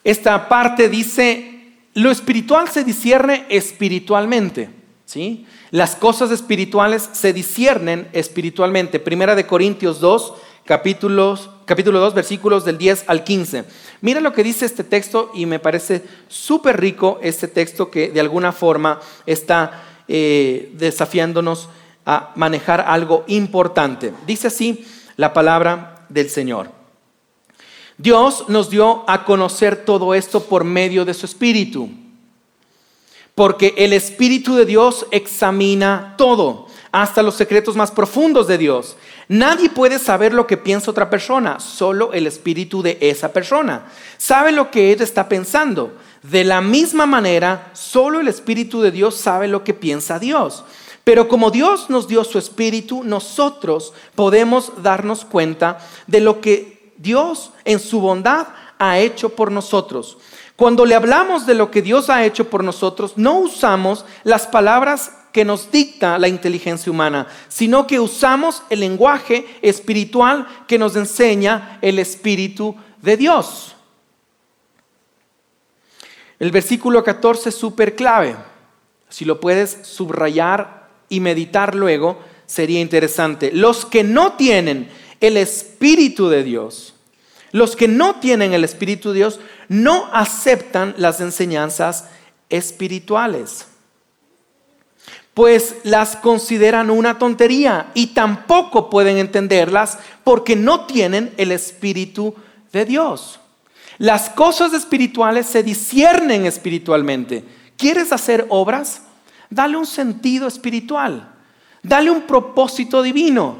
Esta 0.04 0.48
parte 0.48 0.88
dice, 0.88 1.74
lo 1.92 2.10
espiritual 2.10 2.70
se 2.70 2.82
discierne 2.82 3.44
espiritualmente. 3.50 4.70
¿sí? 5.04 5.44
Las 5.70 5.96
cosas 5.96 6.30
espirituales 6.30 7.10
se 7.12 7.34
disciernen 7.34 8.08
espiritualmente. 8.14 9.00
Primera 9.00 9.34
de 9.34 9.46
Corintios 9.46 10.00
2, 10.00 10.32
capítulos, 10.64 11.50
capítulo 11.64 12.00
2, 12.00 12.14
versículos 12.14 12.64
del 12.64 12.78
10 12.78 13.04
al 13.06 13.24
15. 13.24 13.64
Mira 14.00 14.20
lo 14.20 14.32
que 14.32 14.42
dice 14.42 14.66
este 14.66 14.84
texto 14.84 15.30
y 15.34 15.46
me 15.46 15.58
parece 15.58 16.02
súper 16.28 16.80
rico 16.80 17.18
este 17.22 17.48
texto 17.48 17.90
que 17.90 18.10
de 18.10 18.20
alguna 18.20 18.52
forma 18.52 19.00
está 19.26 19.82
eh, 20.08 20.72
desafiándonos 20.74 21.68
a 22.04 22.32
manejar 22.36 22.80
algo 22.80 23.24
importante. 23.28 24.12
Dice 24.26 24.48
así 24.48 24.86
la 25.16 25.32
palabra 25.32 26.06
del 26.08 26.30
Señor. 26.30 26.70
Dios 27.98 28.46
nos 28.48 28.70
dio 28.70 29.04
a 29.08 29.24
conocer 29.24 29.84
todo 29.84 30.14
esto 30.14 30.44
por 30.44 30.64
medio 30.64 31.04
de 31.04 31.14
su 31.14 31.26
Espíritu 31.26 31.88
porque 33.34 33.74
el 33.78 33.92
Espíritu 33.92 34.54
de 34.54 34.66
Dios 34.66 35.06
examina 35.10 36.14
todo, 36.18 36.66
hasta 36.90 37.22
los 37.22 37.34
secretos 37.34 37.76
más 37.76 37.90
profundos 37.90 38.46
de 38.46 38.58
Dios. 38.58 38.96
Nadie 39.32 39.70
puede 39.70 39.98
saber 39.98 40.34
lo 40.34 40.46
que 40.46 40.58
piensa 40.58 40.90
otra 40.90 41.08
persona, 41.08 41.58
solo 41.58 42.12
el 42.12 42.26
Espíritu 42.26 42.82
de 42.82 42.98
esa 43.00 43.32
persona. 43.32 43.86
Sabe 44.18 44.52
lo 44.52 44.70
que 44.70 44.92
él 44.92 45.00
está 45.00 45.26
pensando. 45.26 45.94
De 46.22 46.44
la 46.44 46.60
misma 46.60 47.06
manera, 47.06 47.70
solo 47.72 48.20
el 48.20 48.28
Espíritu 48.28 48.82
de 48.82 48.90
Dios 48.90 49.14
sabe 49.16 49.48
lo 49.48 49.64
que 49.64 49.72
piensa 49.72 50.18
Dios. 50.18 50.64
Pero 51.02 51.28
como 51.28 51.50
Dios 51.50 51.88
nos 51.88 52.08
dio 52.08 52.24
su 52.24 52.38
Espíritu, 52.38 53.04
nosotros 53.04 53.94
podemos 54.14 54.70
darnos 54.82 55.24
cuenta 55.24 55.78
de 56.06 56.20
lo 56.20 56.42
que 56.42 56.92
Dios 56.98 57.52
en 57.64 57.80
su 57.80 58.02
bondad 58.02 58.48
ha 58.78 58.98
hecho 58.98 59.30
por 59.30 59.50
nosotros. 59.50 60.18
Cuando 60.56 60.84
le 60.84 60.94
hablamos 60.94 61.46
de 61.46 61.54
lo 61.54 61.70
que 61.70 61.80
Dios 61.80 62.10
ha 62.10 62.26
hecho 62.26 62.50
por 62.50 62.62
nosotros, 62.62 63.14
no 63.16 63.38
usamos 63.38 64.04
las 64.24 64.46
palabras 64.46 65.12
que 65.32 65.44
nos 65.44 65.70
dicta 65.70 66.18
la 66.18 66.28
inteligencia 66.28 66.92
humana, 66.92 67.26
sino 67.48 67.86
que 67.86 67.98
usamos 67.98 68.62
el 68.70 68.80
lenguaje 68.80 69.46
espiritual 69.62 70.46
que 70.68 70.78
nos 70.78 70.94
enseña 70.96 71.78
el 71.80 71.98
Espíritu 71.98 72.76
de 73.00 73.16
Dios. 73.16 73.74
El 76.38 76.50
versículo 76.50 77.02
14 77.02 77.48
es 77.48 77.54
súper 77.54 77.94
clave. 77.94 78.36
Si 79.08 79.24
lo 79.24 79.40
puedes 79.40 79.78
subrayar 79.82 80.88
y 81.08 81.20
meditar 81.20 81.74
luego, 81.74 82.18
sería 82.46 82.80
interesante. 82.80 83.52
Los 83.52 83.86
que 83.86 84.02
no 84.04 84.32
tienen 84.32 84.90
el 85.20 85.36
Espíritu 85.36 86.28
de 86.28 86.42
Dios, 86.42 86.94
los 87.52 87.76
que 87.76 87.86
no 87.86 88.16
tienen 88.16 88.54
el 88.54 88.64
Espíritu 88.64 89.10
de 89.10 89.16
Dios 89.16 89.40
no 89.68 90.08
aceptan 90.12 90.94
las 90.98 91.20
enseñanzas 91.20 92.08
espirituales, 92.48 93.66
pues 95.34 95.76
las 95.84 96.16
consideran 96.16 96.90
una 96.90 97.18
tontería 97.18 97.90
y 97.94 98.08
tampoco 98.08 98.90
pueden 98.90 99.16
entenderlas 99.16 99.98
porque 100.24 100.56
no 100.56 100.86
tienen 100.86 101.32
el 101.38 101.52
Espíritu 101.52 102.34
de 102.72 102.84
Dios. 102.84 103.40
Las 103.98 104.30
cosas 104.30 104.72
espirituales 104.72 105.46
se 105.46 105.62
disciernen 105.62 106.44
espiritualmente. 106.44 107.44
¿Quieres 107.76 108.12
hacer 108.12 108.46
obras? 108.48 109.02
Dale 109.48 109.76
un 109.76 109.86
sentido 109.86 110.48
espiritual. 110.48 111.32
Dale 111.82 112.10
un 112.10 112.22
propósito 112.22 113.02
divino 113.02 113.56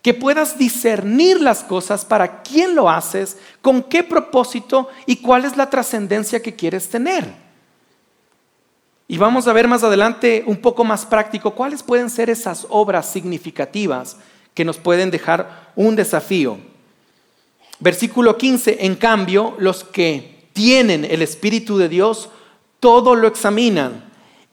que 0.00 0.14
puedas 0.14 0.58
discernir 0.58 1.40
las 1.40 1.64
cosas 1.64 2.04
para 2.04 2.42
quién 2.42 2.74
lo 2.74 2.90
haces, 2.90 3.38
con 3.62 3.82
qué 3.82 4.02
propósito 4.02 4.88
y 5.06 5.16
cuál 5.16 5.46
es 5.46 5.56
la 5.56 5.70
trascendencia 5.70 6.42
que 6.42 6.54
quieres 6.54 6.90
tener. 6.90 7.43
Y 9.06 9.18
vamos 9.18 9.46
a 9.46 9.52
ver 9.52 9.68
más 9.68 9.84
adelante 9.84 10.44
un 10.46 10.56
poco 10.56 10.84
más 10.84 11.04
práctico 11.04 11.54
cuáles 11.54 11.82
pueden 11.82 12.10
ser 12.10 12.30
esas 12.30 12.66
obras 12.70 13.10
significativas 13.10 14.16
que 14.54 14.64
nos 14.64 14.78
pueden 14.78 15.10
dejar 15.10 15.72
un 15.76 15.96
desafío. 15.96 16.58
Versículo 17.80 18.38
15, 18.38 18.86
en 18.86 18.94
cambio, 18.94 19.54
los 19.58 19.84
que 19.84 20.48
tienen 20.52 21.04
el 21.04 21.22
Espíritu 21.22 21.76
de 21.76 21.88
Dios, 21.88 22.30
todo 22.80 23.14
lo 23.14 23.26
examinan 23.26 24.04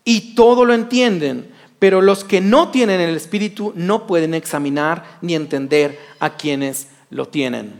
y 0.04 0.36
todo 0.36 0.66
lo 0.66 0.74
entienden 0.74 1.52
pero 1.82 2.00
los 2.00 2.24
que 2.24 2.42
no 2.42 2.70
tienen 2.70 3.02
el 3.02 3.16
Espíritu 3.16 3.74
no 3.76 4.06
pueden 4.06 4.36
examinar 4.36 5.18
ni 5.24 5.34
entender 5.34 5.98
a 6.20 6.38
quienes 6.38 6.90
lo 7.10 7.28
tienen. 7.28 7.74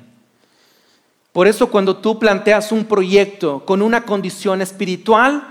Por 1.32 1.48
eso 1.48 1.70
cuando 1.70 1.98
tú 1.98 2.18
planteas 2.18 2.72
un 2.72 2.86
proyecto 2.86 3.64
con 3.64 3.84
una 3.84 4.04
condición 4.04 4.64
espiritual, 4.64 5.48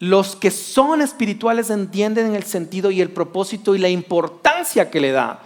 los 0.00 0.34
que 0.34 0.50
son 0.50 1.02
espirituales 1.02 1.68
entienden 1.68 2.34
el 2.34 2.44
sentido 2.44 2.90
y 2.90 3.02
el 3.02 3.10
propósito 3.10 3.74
y 3.74 3.78
la 3.78 3.90
importancia 3.90 4.90
que 4.90 4.98
le 4.98 5.12
da. 5.12 5.40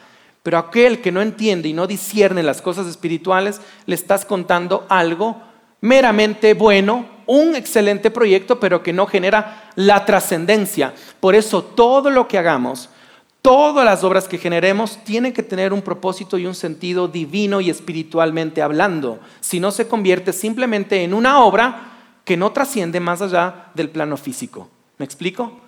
Pero 0.44 0.58
aquel 0.58 1.00
que 1.00 1.10
no 1.10 1.20
entiende 1.20 1.68
y 1.68 1.72
no 1.72 1.88
discierne 1.88 2.42
las 2.44 2.62
cosas 2.62 2.86
espirituales, 2.86 3.60
le 3.86 3.96
estás 3.96 4.24
contando 4.24 4.86
algo 4.88 5.42
meramente 5.80 6.54
bueno, 6.54 7.04
un 7.26 7.56
excelente 7.56 8.12
proyecto, 8.12 8.60
pero 8.60 8.82
que 8.82 8.92
no 8.92 9.06
genera 9.06 9.72
la 9.74 10.04
trascendencia. 10.04 10.94
Por 11.18 11.34
eso 11.34 11.64
todo 11.64 12.08
lo 12.08 12.28
que 12.28 12.38
hagamos, 12.38 12.90
todas 13.42 13.84
las 13.84 14.04
obras 14.04 14.28
que 14.28 14.38
generemos, 14.38 15.02
tienen 15.02 15.32
que 15.32 15.42
tener 15.42 15.72
un 15.72 15.82
propósito 15.82 16.38
y 16.38 16.46
un 16.46 16.54
sentido 16.54 17.08
divino 17.08 17.60
y 17.60 17.70
espiritualmente 17.70 18.62
hablando. 18.62 19.18
Si 19.40 19.58
no, 19.58 19.72
se 19.72 19.88
convierte 19.88 20.32
simplemente 20.32 21.02
en 21.02 21.12
una 21.12 21.40
obra 21.40 21.93
que 22.24 22.36
no 22.36 22.52
trasciende 22.52 23.00
más 23.00 23.22
allá 23.22 23.66
del 23.74 23.90
plano 23.90 24.16
físico. 24.16 24.68
¿Me 24.98 25.04
explico? 25.04 25.60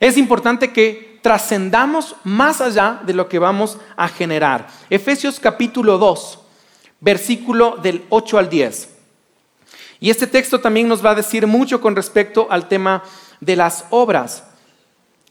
Es 0.00 0.16
importante 0.16 0.72
que 0.72 1.18
trascendamos 1.22 2.16
más 2.24 2.60
allá 2.60 3.00
de 3.04 3.14
lo 3.14 3.28
que 3.28 3.38
vamos 3.38 3.78
a 3.96 4.08
generar. 4.08 4.68
Efesios 4.90 5.40
capítulo 5.40 5.98
2, 5.98 6.38
versículo 7.00 7.76
del 7.82 8.04
8 8.08 8.38
al 8.38 8.48
10. 8.48 8.94
Y 10.00 10.10
este 10.10 10.26
texto 10.26 10.60
también 10.60 10.88
nos 10.88 11.04
va 11.04 11.10
a 11.10 11.16
decir 11.16 11.46
mucho 11.46 11.80
con 11.80 11.96
respecto 11.96 12.46
al 12.50 12.68
tema 12.68 13.02
de 13.40 13.56
las 13.56 13.84
obras. 13.90 14.44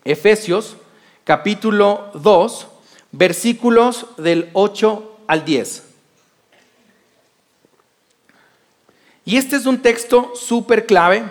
Efesios 0.03 0.75
capítulo 1.23 2.12
2, 2.15 2.67
versículos 3.12 4.07
del 4.17 4.49
8 4.53 5.19
al 5.27 5.45
10. 5.45 5.87
Y 9.27 9.35
este 9.35 9.57
es 9.57 9.65
un 9.65 9.81
texto 9.81 10.31
súper 10.37 10.85
clave 10.85 11.29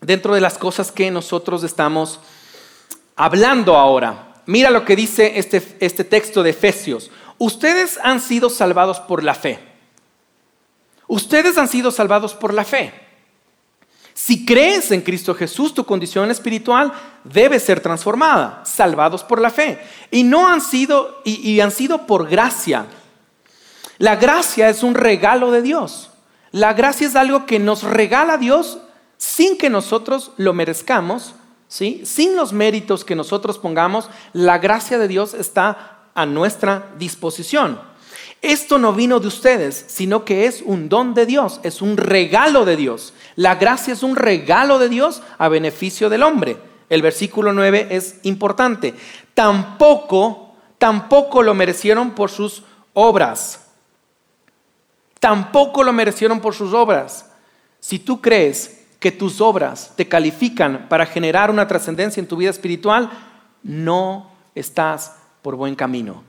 dentro 0.00 0.34
de 0.34 0.40
las 0.40 0.56
cosas 0.56 0.90
que 0.90 1.10
nosotros 1.10 1.64
estamos 1.64 2.18
hablando 3.14 3.76
ahora. 3.76 4.36
Mira 4.46 4.70
lo 4.70 4.86
que 4.86 4.96
dice 4.96 5.38
este, 5.38 5.62
este 5.80 6.02
texto 6.02 6.42
de 6.42 6.48
Efesios. 6.48 7.10
Ustedes 7.36 7.98
han 8.02 8.22
sido 8.22 8.48
salvados 8.48 9.00
por 9.00 9.22
la 9.22 9.34
fe. 9.34 9.58
Ustedes 11.08 11.58
han 11.58 11.68
sido 11.68 11.90
salvados 11.90 12.32
por 12.32 12.54
la 12.54 12.64
fe. 12.64 12.94
Si 14.14 14.46
crees 14.46 14.90
en 14.90 15.02
Cristo 15.02 15.34
Jesús, 15.34 15.74
tu 15.74 15.84
condición 15.84 16.30
espiritual 16.30 16.90
debe 17.22 17.60
ser 17.60 17.80
transformada, 17.80 18.62
salvados 18.64 19.22
por 19.22 19.42
la 19.42 19.50
fe. 19.50 19.78
Y 20.10 20.22
no 20.22 20.48
han 20.48 20.62
sido, 20.62 21.20
y, 21.22 21.60
han 21.60 21.70
sido 21.70 22.06
por 22.06 22.30
gracia. 22.30 22.86
La 23.98 24.16
gracia 24.16 24.70
es 24.70 24.82
un 24.82 24.94
regalo 24.94 25.50
de 25.50 25.60
Dios. 25.60 26.12
La 26.56 26.72
gracia 26.72 27.06
es 27.06 27.16
algo 27.16 27.44
que 27.44 27.58
nos 27.58 27.82
regala 27.82 28.38
Dios 28.38 28.78
sin 29.18 29.58
que 29.58 29.68
nosotros 29.68 30.32
lo 30.38 30.54
merezcamos, 30.54 31.34
¿sí? 31.68 32.00
sin 32.06 32.34
los 32.34 32.54
méritos 32.54 33.04
que 33.04 33.14
nosotros 33.14 33.58
pongamos. 33.58 34.08
La 34.32 34.56
gracia 34.56 34.96
de 34.96 35.06
Dios 35.06 35.34
está 35.34 36.08
a 36.14 36.24
nuestra 36.24 36.94
disposición. 36.98 37.78
Esto 38.40 38.78
no 38.78 38.94
vino 38.94 39.20
de 39.20 39.28
ustedes, 39.28 39.84
sino 39.86 40.24
que 40.24 40.46
es 40.46 40.62
un 40.64 40.88
don 40.88 41.12
de 41.12 41.26
Dios, 41.26 41.60
es 41.62 41.82
un 41.82 41.98
regalo 41.98 42.64
de 42.64 42.76
Dios. 42.76 43.12
La 43.34 43.56
gracia 43.56 43.92
es 43.92 44.02
un 44.02 44.16
regalo 44.16 44.78
de 44.78 44.88
Dios 44.88 45.20
a 45.36 45.50
beneficio 45.50 46.08
del 46.08 46.22
hombre. 46.22 46.56
El 46.88 47.02
versículo 47.02 47.52
9 47.52 47.88
es 47.90 48.20
importante. 48.22 48.94
Tampoco, 49.34 50.56
tampoco 50.78 51.42
lo 51.42 51.52
merecieron 51.52 52.12
por 52.12 52.30
sus 52.30 52.62
obras. 52.94 53.65
Tampoco 55.20 55.82
lo 55.82 55.92
merecieron 55.92 56.40
por 56.40 56.54
sus 56.54 56.72
obras. 56.72 57.26
Si 57.80 57.98
tú 57.98 58.20
crees 58.20 58.84
que 58.98 59.12
tus 59.12 59.40
obras 59.40 59.92
te 59.96 60.08
califican 60.08 60.88
para 60.88 61.06
generar 61.06 61.50
una 61.50 61.68
trascendencia 61.68 62.20
en 62.20 62.28
tu 62.28 62.36
vida 62.36 62.50
espiritual, 62.50 63.10
no 63.62 64.30
estás 64.54 65.14
por 65.42 65.56
buen 65.56 65.74
camino. 65.74 66.24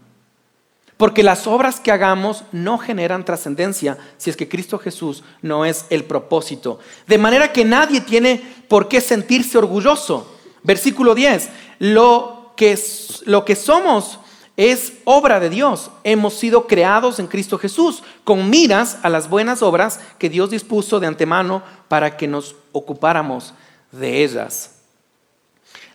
Porque 0.98 1.22
las 1.22 1.46
obras 1.46 1.80
que 1.80 1.92
hagamos 1.92 2.44
no 2.52 2.80
generan 2.80 3.24
trascendencia 3.24 3.98
si 4.18 4.32
es 4.32 4.36
que 4.36 4.50
Cristo 4.50 4.80
Jesús 4.80 5.24
no 5.44 5.64
es 5.64 5.86
el 5.92 6.04
propósito. 6.04 6.80
De 7.06 7.20
manera 7.20 7.54
que 7.54 7.64
nadie 7.64 8.02
tiene 8.02 8.42
por 8.68 8.88
qué 8.88 9.00
sentirse 9.00 9.60
orgulloso. 9.60 10.36
Versículo 10.64 11.14
10, 11.14 11.50
lo 11.80 12.54
que, 12.56 12.78
lo 13.26 13.46
que 13.46 13.56
somos 13.56 14.20
es 14.58 14.94
obra 15.06 15.40
de 15.40 15.50
Dios. 15.50 15.92
Hemos 16.04 16.34
sido 16.34 16.66
creados 16.66 17.20
en 17.20 17.28
Cristo 17.28 17.60
Jesús 17.60 18.04
con 18.24 18.50
miras 18.50 18.98
a 19.04 19.10
las 19.10 19.30
buenas 19.30 19.62
obras 19.62 20.00
que 20.18 20.30
Dios 20.30 20.50
dispuso 20.50 21.00
de 21.00 21.08
antemano 21.08 21.62
para 21.88 22.18
que 22.18 22.28
nos 22.28 22.56
ocupáramos 22.72 23.54
de 23.92 24.24
ellas. 24.24 24.72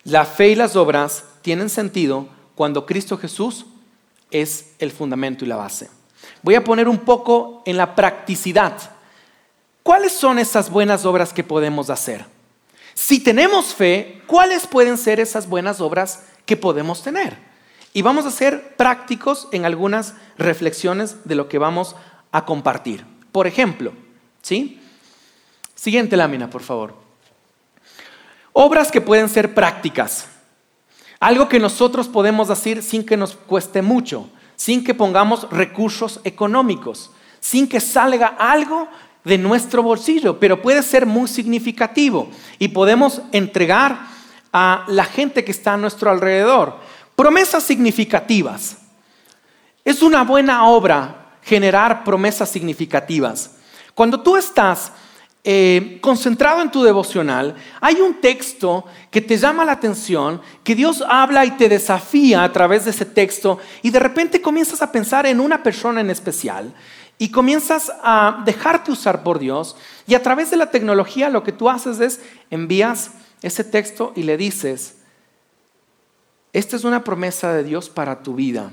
La 0.05 0.25
fe 0.25 0.51
y 0.51 0.55
las 0.55 0.77
obras 0.77 1.25
tienen 1.43 1.69
sentido 1.69 2.29
cuando 2.55 2.87
Cristo 2.87 3.19
Jesús 3.19 3.67
es 4.31 4.71
el 4.79 4.93
fundamento 4.93 5.45
y 5.45 5.49
la 5.49 5.57
base. 5.57 5.91
Voy 6.43 6.55
a 6.55 6.65
poner 6.65 6.89
un 6.89 6.99
poco 6.99 7.63
en 7.67 7.77
la 7.77 7.97
practicidad. 7.97 8.75
¿Cuáles 9.83 10.13
son 10.13 10.39
esas 10.39 10.71
buenas 10.71 11.05
obras 11.05 11.33
que 11.33 11.43
podemos 11.43 11.91
hacer? 11.91 12.25
Si 12.95 13.19
tenemos 13.19 13.75
fe, 13.75 14.23
¿cuáles 14.29 14.69
pueden 14.69 14.97
ser 14.99 15.19
esas 15.19 15.49
buenas 15.49 15.81
obras 15.81 16.25
que 16.47 16.57
podemos 16.57 17.03
tener? 17.03 17.52
Y 17.93 18.03
vamos 18.03 18.25
a 18.25 18.31
ser 18.31 18.77
prácticos 18.77 19.49
en 19.53 19.65
algunas 19.65 20.15
reflexiones 20.39 21.17
de 21.25 21.35
lo 21.35 21.49
que 21.49 21.59
vamos 21.59 21.95
a 22.31 22.45
compartir. 22.45 23.05
Por 23.33 23.47
ejemplo, 23.47 23.93
¿sí? 24.41 24.81
Siguiente 25.75 26.17
lámina, 26.17 26.49
por 26.49 26.63
favor. 26.63 26.95
Obras 28.53 28.91
que 28.91 29.01
pueden 29.01 29.29
ser 29.29 29.55
prácticas. 29.55 30.29
Algo 31.21 31.49
que 31.49 31.61
nosotros 31.61 32.09
podemos 32.09 32.49
decir 32.49 32.83
sin 32.83 33.05
que 33.05 33.17
nos 33.17 33.35
cueste 33.35 33.83
mucho, 33.83 34.29
sin 34.57 34.85
que 34.85 34.95
pongamos 34.95 35.49
recursos 35.51 36.21
económicos, 36.25 37.11
sin 37.41 37.69
que 37.69 37.81
salga 37.81 38.27
algo 38.39 38.89
de 39.25 39.39
nuestro 39.39 39.83
bolsillo, 39.83 40.39
pero 40.39 40.61
puede 40.61 40.83
ser 40.83 41.07
muy 41.07 41.29
significativo 41.29 42.29
y 42.59 42.69
podemos 42.69 43.23
entregar 43.33 44.07
a 44.53 44.85
la 44.89 45.05
gente 45.05 45.45
que 45.45 45.53
está 45.53 45.75
a 45.75 45.77
nuestro 45.77 46.11
alrededor. 46.11 46.77
Promesas 47.23 47.63
significativas. 47.63 48.79
Es 49.85 50.03
una 50.03 50.25
buena 50.25 50.67
obra 50.67 51.37
generar 51.41 52.03
promesas 52.03 52.51
significativas. 52.51 53.53
Cuando 53.95 54.21
tú 54.21 54.37
estás 54.37 54.91
eh, 55.45 56.01
concentrado 56.01 56.63
en 56.63 56.73
tu 56.73 56.83
devocional, 56.83 57.55
hay 57.81 58.01
un 58.01 58.21
texto 58.21 58.87
que 59.13 59.21
te 59.21 59.39
llama 59.39 59.65
la 59.65 59.71
atención, 59.71 60.41
que 60.65 60.75
Dios 60.75 61.05
habla 61.09 61.45
y 61.45 61.53
te 61.53 61.69
desafía 61.69 62.43
a 62.43 62.53
través 62.53 62.87
de 62.87 62.91
ese 62.91 63.05
texto 63.05 63.61
y 63.83 63.91
de 63.91 64.01
repente 64.01 64.43
comienzas 64.43 64.83
a 64.83 64.91
pensar 64.91 65.25
en 65.25 65.39
una 65.39 65.63
persona 65.63 66.01
en 66.01 66.11
especial 66.11 66.75
y 67.19 67.29
comienzas 67.29 67.93
a 68.03 68.43
dejarte 68.45 68.91
usar 68.91 69.23
por 69.23 69.39
Dios 69.39 69.77
y 70.09 70.17
a 70.17 70.23
través 70.25 70.51
de 70.51 70.57
la 70.57 70.73
tecnología 70.73 71.31
lo 71.31 71.45
que 71.45 71.53
tú 71.53 71.71
haces 71.71 72.01
es 72.01 72.21
envías 72.51 73.13
ese 73.43 73.63
texto 73.63 74.13
y 74.17 74.25
le 74.25 74.37
dices, 74.37 74.97
esta 76.53 76.77
es 76.77 76.85
una 76.85 77.05
promesa 77.05 77.53
de 77.53 77.65
Dios 77.65 77.89
para 77.89 78.23
tu 78.23 78.35
vida. 78.35 78.73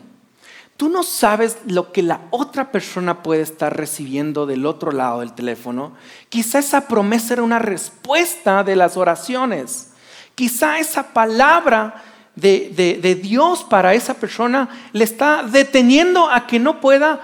Tú 0.79 0.87
no 0.87 1.03
sabes 1.03 1.57
lo 1.65 1.91
que 1.91 2.01
la 2.01 2.21
otra 2.29 2.71
persona 2.71 3.21
puede 3.21 3.41
estar 3.41 3.75
recibiendo 3.75 4.45
del 4.45 4.65
otro 4.65 4.91
lado 4.91 5.19
del 5.19 5.33
teléfono. 5.33 5.93
Quizá 6.29 6.59
esa 6.59 6.87
promesa 6.87 7.33
era 7.33 7.43
una 7.43 7.59
respuesta 7.59 8.63
de 8.63 8.77
las 8.77 8.95
oraciones. 8.95 9.91
Quizá 10.35 10.79
esa 10.79 11.11
palabra 11.11 12.01
de, 12.35 13.19
Dios 13.21 13.65
para 13.65 13.93
esa 13.93 14.13
persona 14.13 14.69
le 14.93 15.03
está 15.03 15.43
deteniendo 15.43 16.29
a 16.29 16.47
que 16.47 16.59
no 16.59 16.79
pueda 16.79 17.19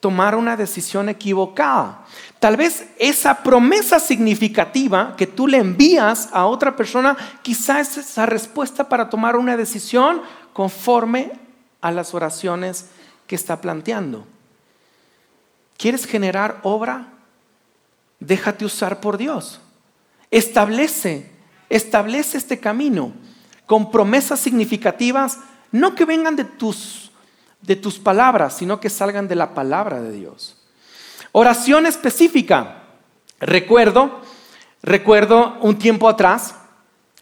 tomar 0.00 0.34
una 0.34 0.56
decisión 0.56 1.08
equivocada. 1.08 2.03
Tal 2.44 2.58
vez 2.58 2.84
esa 2.98 3.42
promesa 3.42 3.98
significativa 3.98 5.16
que 5.16 5.26
tú 5.26 5.46
le 5.46 5.56
envías 5.56 6.28
a 6.30 6.44
otra 6.44 6.76
persona, 6.76 7.16
quizá 7.40 7.80
es 7.80 7.96
esa 7.96 8.26
respuesta 8.26 8.86
para 8.86 9.08
tomar 9.08 9.36
una 9.36 9.56
decisión 9.56 10.20
conforme 10.52 11.32
a 11.80 11.90
las 11.90 12.12
oraciones 12.12 12.90
que 13.26 13.34
está 13.34 13.62
planteando. 13.62 14.26
¿Quieres 15.78 16.04
generar 16.04 16.60
obra? 16.64 17.14
Déjate 18.20 18.66
usar 18.66 19.00
por 19.00 19.16
Dios. 19.16 19.62
Establece, 20.30 21.30
establece 21.70 22.36
este 22.36 22.60
camino 22.60 23.14
con 23.64 23.90
promesas 23.90 24.38
significativas, 24.38 25.38
no 25.72 25.94
que 25.94 26.04
vengan 26.04 26.36
de 26.36 26.44
tus, 26.44 27.10
de 27.62 27.76
tus 27.76 27.98
palabras, 27.98 28.54
sino 28.54 28.80
que 28.80 28.90
salgan 28.90 29.28
de 29.28 29.34
la 29.34 29.54
palabra 29.54 30.02
de 30.02 30.12
Dios. 30.12 30.58
Oración 31.36 31.84
específica. 31.86 32.76
Recuerdo, 33.40 34.20
recuerdo 34.84 35.58
un 35.62 35.76
tiempo 35.76 36.08
atrás, 36.08 36.54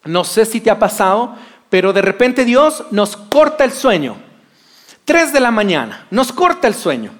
no 0.04 0.22
sé 0.24 0.44
si 0.44 0.60
te 0.60 0.70
ha 0.70 0.78
pasado, 0.78 1.34
pero 1.70 1.94
de 1.94 2.02
repente 2.02 2.44
Dios 2.44 2.84
nos 2.90 3.16
corta 3.16 3.64
el 3.64 3.72
sueño. 3.72 4.18
3 5.06 5.32
de 5.32 5.40
la 5.40 5.50
mañana, 5.50 6.06
nos 6.10 6.30
corta 6.30 6.68
el 6.68 6.74
sueño. 6.74 7.10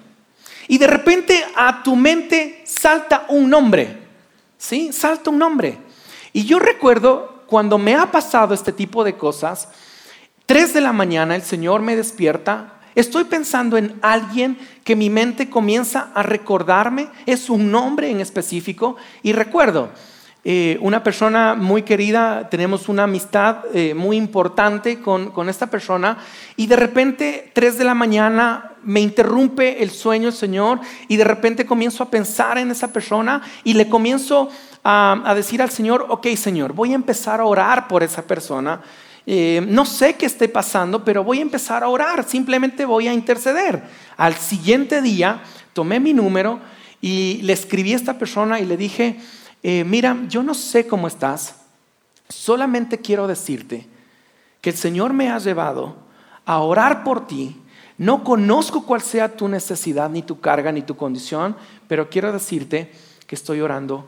Y 0.69 0.77
de 0.77 0.87
repente 0.87 1.43
a 1.57 1.83
tu 1.83 1.97
mente 1.97 2.63
salta 2.67 3.25
un 3.31 3.49
nombre. 3.49 4.03
¿Sí? 4.59 4.93
Salta 4.93 5.31
un 5.31 5.39
nombre. 5.39 5.79
Y 6.35 6.45
yo 6.45 6.59
recuerdo 6.59 7.45
cuando 7.47 7.79
me 7.79 7.95
ha 7.95 8.13
pasado 8.13 8.53
este 8.53 8.71
tipo 8.71 9.03
de 9.03 9.17
cosas, 9.17 9.71
3 10.45 10.75
de 10.75 10.83
la 10.83 10.93
mañana 10.93 11.37
el 11.37 11.43
Señor 11.43 11.81
me 11.81 11.97
despierta. 11.97 12.82
Estoy 12.95 13.25
pensando 13.25 13.77
en 13.77 13.99
alguien 14.03 14.59
que 14.85 14.97
mi 14.97 15.09
mente 15.09 15.49
comienza 15.49 16.11
a 16.15 16.23
recordarme, 16.23 17.09
es 17.27 17.49
un 17.49 17.71
nombre 17.71 18.11
en 18.11 18.21
específico, 18.21 18.97
y 19.23 19.33
recuerdo, 19.33 19.91
eh, 20.45 20.77
una 20.81 21.05
persona 21.05 21.55
muy 21.55 21.83
querida, 21.83 22.49
tenemos 22.51 22.89
una 22.89 23.05
amistad 23.05 23.59
eh, 23.73 23.95
muy 23.95 24.17
importante 24.17 25.01
con, 25.01 25.31
con, 25.31 25.49
esta 25.49 25.69
persona 25.69 26.19
y 26.57 26.67
de 26.67 26.75
repente, 26.75 27.53
tres 27.55 27.79
de 27.79 27.85
la 27.85 27.95
mañana, 27.95 28.73
me 28.83 29.01
interrumpe 29.01 29.85
el 29.85 29.91
sueño 29.91 30.29
el 30.29 30.35
Señor 30.35 30.81
y 31.07 31.17
de 31.17 31.23
repente 31.23 31.65
comienzo 31.65 32.03
a 32.03 32.11
pensar 32.11 32.59
en 32.59 32.73
esa 32.73 32.93
persona 32.93 33.41
y 33.63 33.75
le 33.75 33.89
comienzo 33.89 34.51
a, 34.83 35.23
a 35.25 35.35
decir 35.37 35.63
al 35.63 35.71
Señor, 35.71 36.07
ok 36.09 36.27
Señor, 36.35 36.73
voy 36.73 36.91
a 36.91 36.97
empezar 36.97 37.41
a 37.41 37.45
orar 37.45 37.87
por 37.87 38.03
esa 38.03 38.23
persona. 38.23 38.81
Eh, 39.27 39.65
no 39.69 39.85
sé 39.85 40.15
qué 40.15 40.27
esté 40.27 40.49
pasando, 40.49 41.05
pero 41.05 41.23
voy 41.23 41.39
a 41.39 41.43
empezar 41.43 41.85
a 41.85 41.89
orar, 41.89 42.25
simplemente 42.29 42.85
voy 42.85 43.09
a 43.09 43.15
interceder. 43.15 43.83
Al 44.17 44.35
siguiente 44.35 45.01
día 45.01 45.43
tomé 45.73 46.01
mi 46.01 46.13
número 46.13 46.61
y 47.01 47.41
le 47.43 47.53
escribí 47.53 47.93
a 47.93 47.97
esta 47.97 48.19
persona 48.19 48.59
y 48.59 48.65
le 48.65 48.77
dije, 48.77 49.21
eh, 49.63 49.85
mira, 49.85 50.17
yo 50.29 50.43
no 50.43 50.55
sé 50.55 50.87
cómo 50.87 51.07
estás, 51.07 51.57
solamente 52.29 52.99
quiero 52.99 53.27
decirte 53.27 53.87
que 54.61 54.71
el 54.71 54.77
Señor 54.77 55.13
me 55.13 55.31
ha 55.31 55.39
llevado 55.39 55.97
a 56.45 56.59
orar 56.59 57.05
por 57.05 57.27
ti. 57.27 57.57
No 57.99 58.25
conozco 58.25 58.85
cuál 58.85 59.03
sea 59.03 59.37
tu 59.37 59.49
necesidad, 59.49 60.11
ni 60.11 60.23
tu 60.23 60.41
carga, 60.41 60.73
ni 60.73 60.83
tu 60.83 60.97
condición, 60.97 61.57
pero 61.87 62.09
quiero 62.09 62.33
decirte 62.33 62.91
que 63.27 63.35
estoy 63.35 63.61
orando 63.61 64.07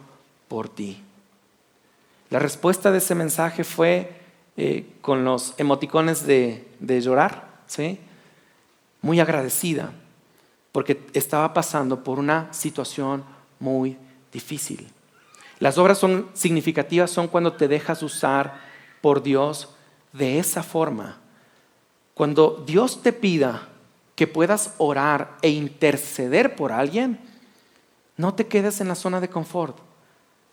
por 0.49 0.69
ti. 0.69 1.01
La 2.31 2.39
respuesta 2.39 2.91
de 2.91 2.99
ese 2.99 3.15
mensaje 3.15 3.63
fue 3.63 4.24
eh, 4.57 4.87
con 5.01 5.25
los 5.25 5.55
emoticones 5.59 6.27
de, 6.27 6.67
llorar, 7.03 7.49
¿sí? 7.67 7.99
muy 9.03 9.21
agradecida, 9.21 9.93
porque 10.73 11.05
estaba 11.13 11.53
pasando 11.53 12.05
por 12.05 12.19
una 12.19 12.53
situación 12.53 13.25
muy 13.59 13.97
difícil. 14.33 14.89
Las 15.59 15.79
obras 15.79 15.99
son 15.99 16.29
significativas 16.35 17.11
son 17.11 17.29
cuando 17.29 17.55
te 17.55 17.69
dejas 17.69 18.03
usar 18.03 18.61
por 19.01 19.23
Dios 19.23 19.71
de 20.13 20.39
esa 20.39 20.63
forma. 20.63 21.19
Cuando 22.15 22.63
Dios 22.67 23.03
te 23.03 23.13
pida 23.13 23.69
que 24.15 24.27
puedas 24.27 24.75
orar 24.79 25.37
e 25.43 25.51
interceder 25.51 26.55
por 26.55 26.71
alguien, 26.71 27.19
no 28.17 28.35
te 28.35 28.47
quedes 28.47 28.81
en 28.81 28.89
la 28.89 28.95
zona 28.95 29.21
de 29.21 29.29
confort. 29.29 29.77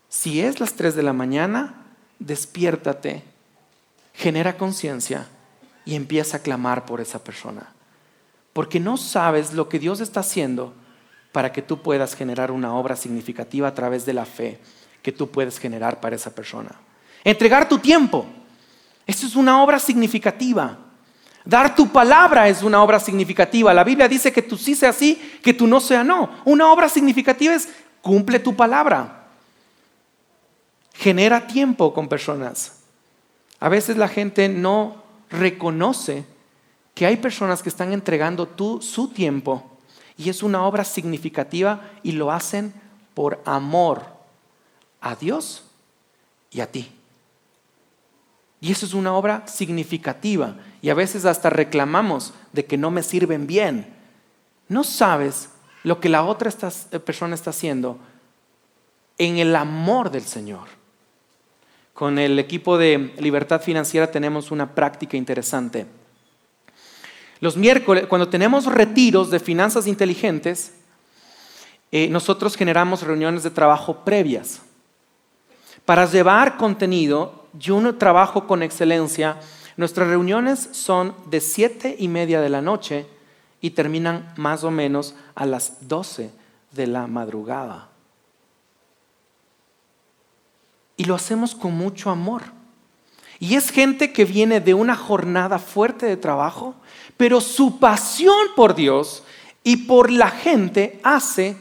Si 0.08 0.40
es 0.40 0.60
las 0.60 0.74
3 0.74 0.94
de 0.94 1.02
la 1.02 1.12
mañana, 1.12 1.86
despiértate, 2.18 3.22
genera 4.14 4.56
conciencia 4.56 5.26
y 5.84 5.94
empieza 5.94 6.38
a 6.38 6.40
clamar 6.40 6.86
por 6.86 7.00
esa 7.00 7.22
persona. 7.22 7.72
Porque 8.52 8.80
no 8.80 8.96
sabes 8.96 9.52
lo 9.52 9.68
que 9.68 9.78
Dios 9.78 10.00
está 10.00 10.20
haciendo 10.20 10.74
para 11.32 11.52
que 11.52 11.62
tú 11.62 11.80
puedas 11.80 12.14
generar 12.14 12.50
una 12.50 12.74
obra 12.74 12.94
significativa 12.96 13.68
a 13.68 13.74
través 13.74 14.04
de 14.04 14.12
la 14.12 14.26
fe 14.26 14.60
que 15.02 15.12
tú 15.12 15.30
puedes 15.30 15.58
generar 15.58 16.00
para 16.00 16.16
esa 16.16 16.34
persona. 16.34 16.70
Entregar 17.24 17.68
tu 17.68 17.78
tiempo. 17.78 18.26
Eso 19.06 19.26
es 19.26 19.34
una 19.34 19.62
obra 19.62 19.78
significativa. 19.78 20.78
Dar 21.44 21.74
tu 21.74 21.88
palabra 21.88 22.48
es 22.48 22.62
una 22.62 22.82
obra 22.82 23.00
significativa. 23.00 23.74
La 23.74 23.82
Biblia 23.82 24.06
dice 24.06 24.32
que 24.32 24.42
tú 24.42 24.56
sí 24.56 24.74
sea 24.74 24.92
sí, 24.92 25.38
que 25.42 25.54
tú 25.54 25.66
no 25.66 25.80
sea 25.80 26.04
no. 26.04 26.30
Una 26.44 26.70
obra 26.70 26.88
significativa 26.88 27.54
es 27.54 27.68
cumple 28.00 28.38
tu 28.38 28.54
palabra. 28.54 29.26
Genera 30.94 31.46
tiempo 31.46 31.92
con 31.92 32.08
personas. 32.08 32.81
A 33.62 33.68
veces 33.68 33.96
la 33.96 34.08
gente 34.08 34.48
no 34.48 35.04
reconoce 35.30 36.24
que 36.96 37.06
hay 37.06 37.18
personas 37.18 37.62
que 37.62 37.68
están 37.68 37.92
entregando 37.92 38.48
su 38.80 39.06
tiempo 39.06 39.62
y 40.18 40.30
es 40.30 40.42
una 40.42 40.66
obra 40.66 40.84
significativa 40.84 41.88
y 42.02 42.10
lo 42.10 42.32
hacen 42.32 42.74
por 43.14 43.40
amor 43.44 44.02
a 45.00 45.14
Dios 45.14 45.62
y 46.50 46.60
a 46.60 46.66
ti. 46.66 46.90
Y 48.60 48.72
eso 48.72 48.84
es 48.84 48.94
una 48.94 49.14
obra 49.14 49.46
significativa. 49.46 50.56
Y 50.80 50.90
a 50.90 50.94
veces 50.94 51.24
hasta 51.24 51.48
reclamamos 51.48 52.34
de 52.52 52.64
que 52.64 52.76
no 52.76 52.90
me 52.90 53.04
sirven 53.04 53.46
bien. 53.46 53.94
No 54.66 54.82
sabes 54.82 55.50
lo 55.84 56.00
que 56.00 56.08
la 56.08 56.24
otra 56.24 56.50
eh, 56.50 56.98
persona 56.98 57.36
está 57.36 57.50
haciendo 57.50 57.96
en 59.18 59.38
el 59.38 59.54
amor 59.54 60.10
del 60.10 60.24
Señor. 60.24 60.81
Con 61.92 62.18
el 62.18 62.38
equipo 62.38 62.78
de 62.78 63.12
Libertad 63.18 63.60
Financiera 63.60 64.10
tenemos 64.10 64.50
una 64.50 64.74
práctica 64.74 65.16
interesante. 65.16 65.86
Los 67.40 67.56
miércoles, 67.56 68.06
cuando 68.06 68.28
tenemos 68.28 68.66
retiros 68.66 69.30
de 69.30 69.40
finanzas 69.40 69.86
inteligentes, 69.86 70.74
eh, 71.90 72.08
nosotros 72.08 72.56
generamos 72.56 73.02
reuniones 73.02 73.42
de 73.42 73.50
trabajo 73.50 74.04
previas 74.04 74.62
para 75.84 76.06
llevar 76.06 76.56
contenido 76.56 77.42
yo 77.58 77.80
no 77.80 77.96
trabajo 77.96 78.46
con 78.46 78.62
excelencia. 78.62 79.38
Nuestras 79.76 80.08
reuniones 80.08 80.70
son 80.72 81.14
de 81.30 81.40
siete 81.40 81.96
y 81.98 82.08
media 82.08 82.40
de 82.40 82.48
la 82.48 82.62
noche 82.62 83.06
y 83.60 83.70
terminan 83.70 84.32
más 84.36 84.64
o 84.64 84.70
menos 84.70 85.14
a 85.34 85.46
las 85.46 85.88
doce 85.88 86.30
de 86.72 86.86
la 86.86 87.06
madrugada. 87.06 87.91
Y 90.96 91.04
lo 91.04 91.14
hacemos 91.14 91.54
con 91.54 91.72
mucho 91.72 92.10
amor. 92.10 92.42
Y 93.38 93.56
es 93.56 93.70
gente 93.70 94.12
que 94.12 94.24
viene 94.24 94.60
de 94.60 94.74
una 94.74 94.94
jornada 94.94 95.58
fuerte 95.58 96.06
de 96.06 96.16
trabajo, 96.16 96.76
pero 97.16 97.40
su 97.40 97.78
pasión 97.78 98.48
por 98.54 98.74
Dios 98.74 99.24
y 99.64 99.78
por 99.78 100.10
la 100.10 100.30
gente 100.30 101.00
hace 101.02 101.56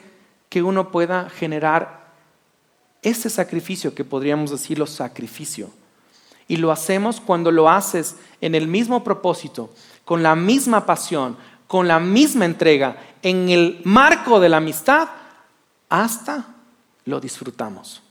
que 0.50 0.62
uno 0.62 0.92
pueda 0.92 1.30
generar 1.30 2.02
ese 3.02 3.30
sacrificio 3.30 3.96
que 3.96 4.04
podríamos 4.04 4.52
decirlo 4.52 4.86
sacrificio. 4.86 5.72
Y 6.48 6.58
lo 6.58 6.72
hacemos 6.72 7.20
cuando 7.20 7.50
lo 7.52 7.70
haces 7.70 8.16
en 8.42 8.56
el 8.56 8.68
mismo 8.68 9.04
propósito, 9.04 9.74
con 10.06 10.22
la 10.22 10.36
misma 10.36 10.86
pasión, 10.86 11.38
con 11.68 11.88
la 11.88 12.00
misma 12.00 12.46
entrega, 12.46 12.98
en 13.24 13.50
el 13.50 13.82
marco 13.86 14.40
de 14.40 14.50
la 14.50 14.58
amistad, 14.58 15.08
hasta 15.90 16.46
lo 17.06 17.20
disfrutamos. 17.20 18.04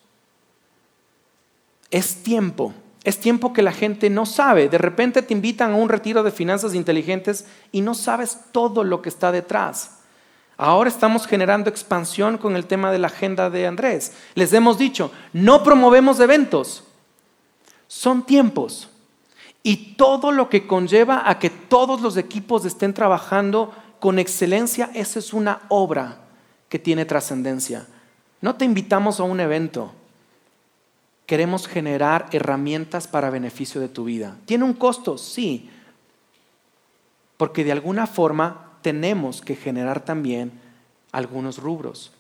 Es 1.91 2.23
tiempo, 2.23 2.73
es 3.03 3.19
tiempo 3.19 3.53
que 3.53 3.63
la 3.63 3.73
gente 3.73 4.11
no 4.11 4.27
sabe. 4.27 4.69
De 4.69 4.79
repente 4.79 5.23
te 5.23 5.35
invitan 5.35 5.73
a 5.73 5.77
un 5.77 5.89
retiro 5.89 6.23
de 6.23 6.31
finanzas 6.31 6.75
inteligentes 6.75 7.47
y 7.73 7.81
no 7.81 7.95
sabes 7.95 8.39
todo 8.53 8.85
lo 8.85 9.03
que 9.03 9.09
está 9.09 9.33
detrás. 9.33 9.99
Ahora 10.57 10.91
estamos 10.91 11.27
generando 11.27 11.71
expansión 11.71 12.37
con 12.37 12.55
el 12.55 12.67
tema 12.67 12.93
de 12.93 12.99
la 12.99 13.07
agenda 13.07 13.49
de 13.49 13.67
Andrés. 13.67 14.13
Les 14.35 14.53
hemos 14.53 14.77
dicho, 14.77 15.11
no 15.33 15.63
promovemos 15.63 16.21
eventos, 16.21 16.85
son 17.89 18.25
tiempos. 18.25 18.91
Y 19.63 19.95
todo 19.95 20.33
lo 20.33 20.49
que 20.49 20.67
conlleva 20.67 21.29
a 21.29 21.39
que 21.39 21.51
todos 21.51 22.03
los 22.03 22.17
equipos 22.17 22.65
estén 22.65 22.95
trabajando 22.95 23.73
con 24.01 24.19
excelencia, 24.19 24.91
esa 24.95 25.19
es 25.19 25.33
una 25.33 25.63
obra 25.69 26.21
que 26.69 26.79
tiene 26.79 27.05
trascendencia. 27.05 27.87
No 28.41 28.57
te 28.57 28.65
invitamos 28.65 29.19
a 29.19 29.25
un 29.25 29.41
evento. 29.41 29.95
Queremos 31.31 31.69
generar 31.69 32.27
herramientas 32.33 33.07
para 33.07 33.31
beneficio 33.31 33.81
de 33.81 33.89
tu 33.89 34.03
vida. 34.03 34.37
¿Tiene 34.47 34.65
un 34.65 34.73
costo? 34.73 35.17
Sí. 35.17 35.71
Porque 37.37 37.63
de 37.63 37.71
alguna 37.71 38.09
forma 38.09 38.73
tenemos 38.83 39.41
que 39.41 39.55
generar 39.55 40.05
también 40.05 40.51
algunos 41.13 41.59
rubros. 41.59 42.11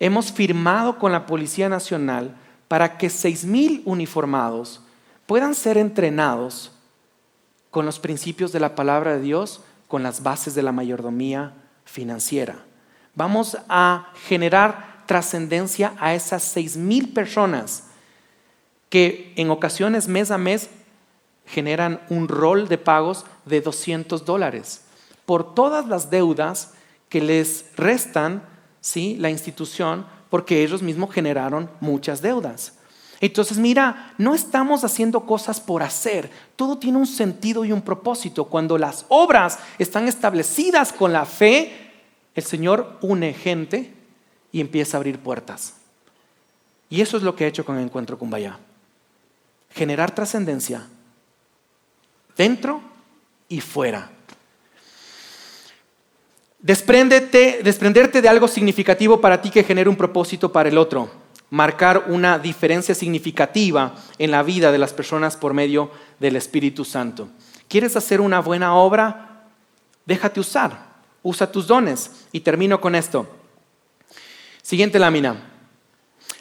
Hemos 0.00 0.32
firmado 0.32 0.98
con 0.98 1.12
la 1.12 1.26
Policía 1.26 1.68
Nacional 1.68 2.34
para 2.66 2.98
que 2.98 3.08
seis 3.08 3.44
mil 3.44 3.82
uniformados 3.84 4.80
puedan 5.26 5.54
ser 5.54 5.78
entrenados 5.78 6.72
con 7.70 7.86
los 7.86 8.00
principios 8.00 8.50
de 8.50 8.58
la 8.58 8.74
palabra 8.74 9.14
de 9.14 9.20
Dios, 9.20 9.62
con 9.86 10.02
las 10.02 10.24
bases 10.24 10.56
de 10.56 10.62
la 10.62 10.72
mayordomía 10.72 11.54
financiera. 11.84 12.64
Vamos 13.14 13.56
a 13.68 14.08
generar 14.26 15.04
trascendencia 15.06 15.94
a 16.00 16.14
esas 16.14 16.42
seis 16.42 16.76
mil 16.76 17.12
personas 17.12 17.90
que 18.94 19.32
en 19.34 19.50
ocasiones 19.50 20.06
mes 20.06 20.30
a 20.30 20.38
mes 20.38 20.70
generan 21.46 22.00
un 22.10 22.28
rol 22.28 22.68
de 22.68 22.78
pagos 22.78 23.24
de 23.44 23.60
200 23.60 24.24
dólares 24.24 24.82
por 25.26 25.52
todas 25.52 25.88
las 25.88 26.10
deudas 26.10 26.74
que 27.08 27.20
les 27.20 27.64
restan 27.74 28.44
¿sí? 28.80 29.16
la 29.18 29.30
institución 29.30 30.06
porque 30.30 30.62
ellos 30.62 30.80
mismos 30.80 31.12
generaron 31.12 31.68
muchas 31.80 32.22
deudas. 32.22 32.74
Entonces, 33.20 33.58
mira, 33.58 34.14
no 34.16 34.32
estamos 34.32 34.84
haciendo 34.84 35.26
cosas 35.26 35.60
por 35.60 35.82
hacer. 35.82 36.30
Todo 36.54 36.78
tiene 36.78 36.98
un 36.98 37.08
sentido 37.08 37.64
y 37.64 37.72
un 37.72 37.82
propósito. 37.82 38.44
Cuando 38.44 38.78
las 38.78 39.06
obras 39.08 39.58
están 39.76 40.06
establecidas 40.06 40.92
con 40.92 41.12
la 41.12 41.24
fe, 41.24 41.90
el 42.36 42.44
Señor 42.44 42.96
une 43.02 43.34
gente 43.34 43.92
y 44.52 44.60
empieza 44.60 44.96
a 44.96 44.98
abrir 44.98 45.18
puertas. 45.18 45.74
Y 46.88 47.00
eso 47.00 47.16
es 47.16 47.24
lo 47.24 47.34
que 47.34 47.44
ha 47.44 47.48
hecho 47.48 47.64
con 47.64 47.76
el 47.76 47.82
encuentro 47.82 48.16
Vaya. 48.20 48.56
Generar 49.74 50.14
trascendencia 50.14 50.86
dentro 52.36 52.80
y 53.48 53.60
fuera. 53.60 54.10
desprenderte 56.58 58.22
de 58.22 58.28
algo 58.28 58.48
significativo 58.48 59.20
para 59.20 59.42
ti 59.42 59.50
que 59.50 59.62
genere 59.62 59.90
un 59.90 59.96
propósito 59.96 60.50
para 60.50 60.70
el 60.70 60.78
otro 60.78 61.24
marcar 61.54 62.06
una 62.08 62.40
diferencia 62.40 62.96
significativa 62.96 63.94
en 64.18 64.32
la 64.32 64.42
vida 64.42 64.72
de 64.72 64.78
las 64.78 64.92
personas 64.92 65.36
por 65.36 65.54
medio 65.54 65.88
del 66.18 66.34
Espíritu 66.34 66.84
Santo. 66.84 67.28
¿Quieres 67.68 67.94
hacer 67.94 68.20
una 68.20 68.40
buena 68.40 68.74
obra? 68.74 69.44
Déjate 70.04 70.40
usar, 70.40 70.76
usa 71.22 71.52
tus 71.52 71.68
dones. 71.68 72.26
Y 72.32 72.40
termino 72.40 72.80
con 72.80 72.96
esto. 72.96 73.28
Siguiente 74.62 74.98
lámina. 74.98 75.53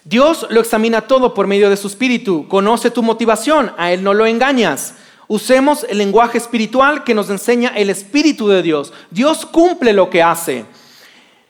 Dios 0.05 0.47
lo 0.49 0.59
examina 0.59 1.01
todo 1.01 1.33
por 1.33 1.47
medio 1.47 1.69
de 1.69 1.77
su 1.77 1.87
Espíritu, 1.87 2.47
conoce 2.47 2.91
tu 2.91 3.01
motivación, 3.01 3.71
a 3.77 3.91
Él 3.91 4.03
no 4.03 4.13
lo 4.13 4.25
engañas. 4.25 4.95
Usemos 5.27 5.85
el 5.89 5.97
lenguaje 5.97 6.37
espiritual 6.37 7.03
que 7.03 7.13
nos 7.13 7.29
enseña 7.29 7.69
el 7.69 7.89
Espíritu 7.89 8.49
de 8.49 8.61
Dios. 8.61 8.91
Dios 9.09 9.45
cumple 9.45 9.93
lo 9.93 10.09
que 10.09 10.21
hace. 10.21 10.65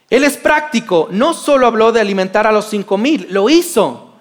Él 0.10 0.24
es 0.24 0.38
práctico. 0.38 1.08
No 1.12 1.34
solo 1.34 1.66
habló 1.66 1.92
de 1.92 2.00
alimentar 2.00 2.46
a 2.46 2.52
los 2.52 2.66
cinco 2.66 3.00
mil, 3.00 3.26
lo 3.32 3.50
hizo. 3.50 4.14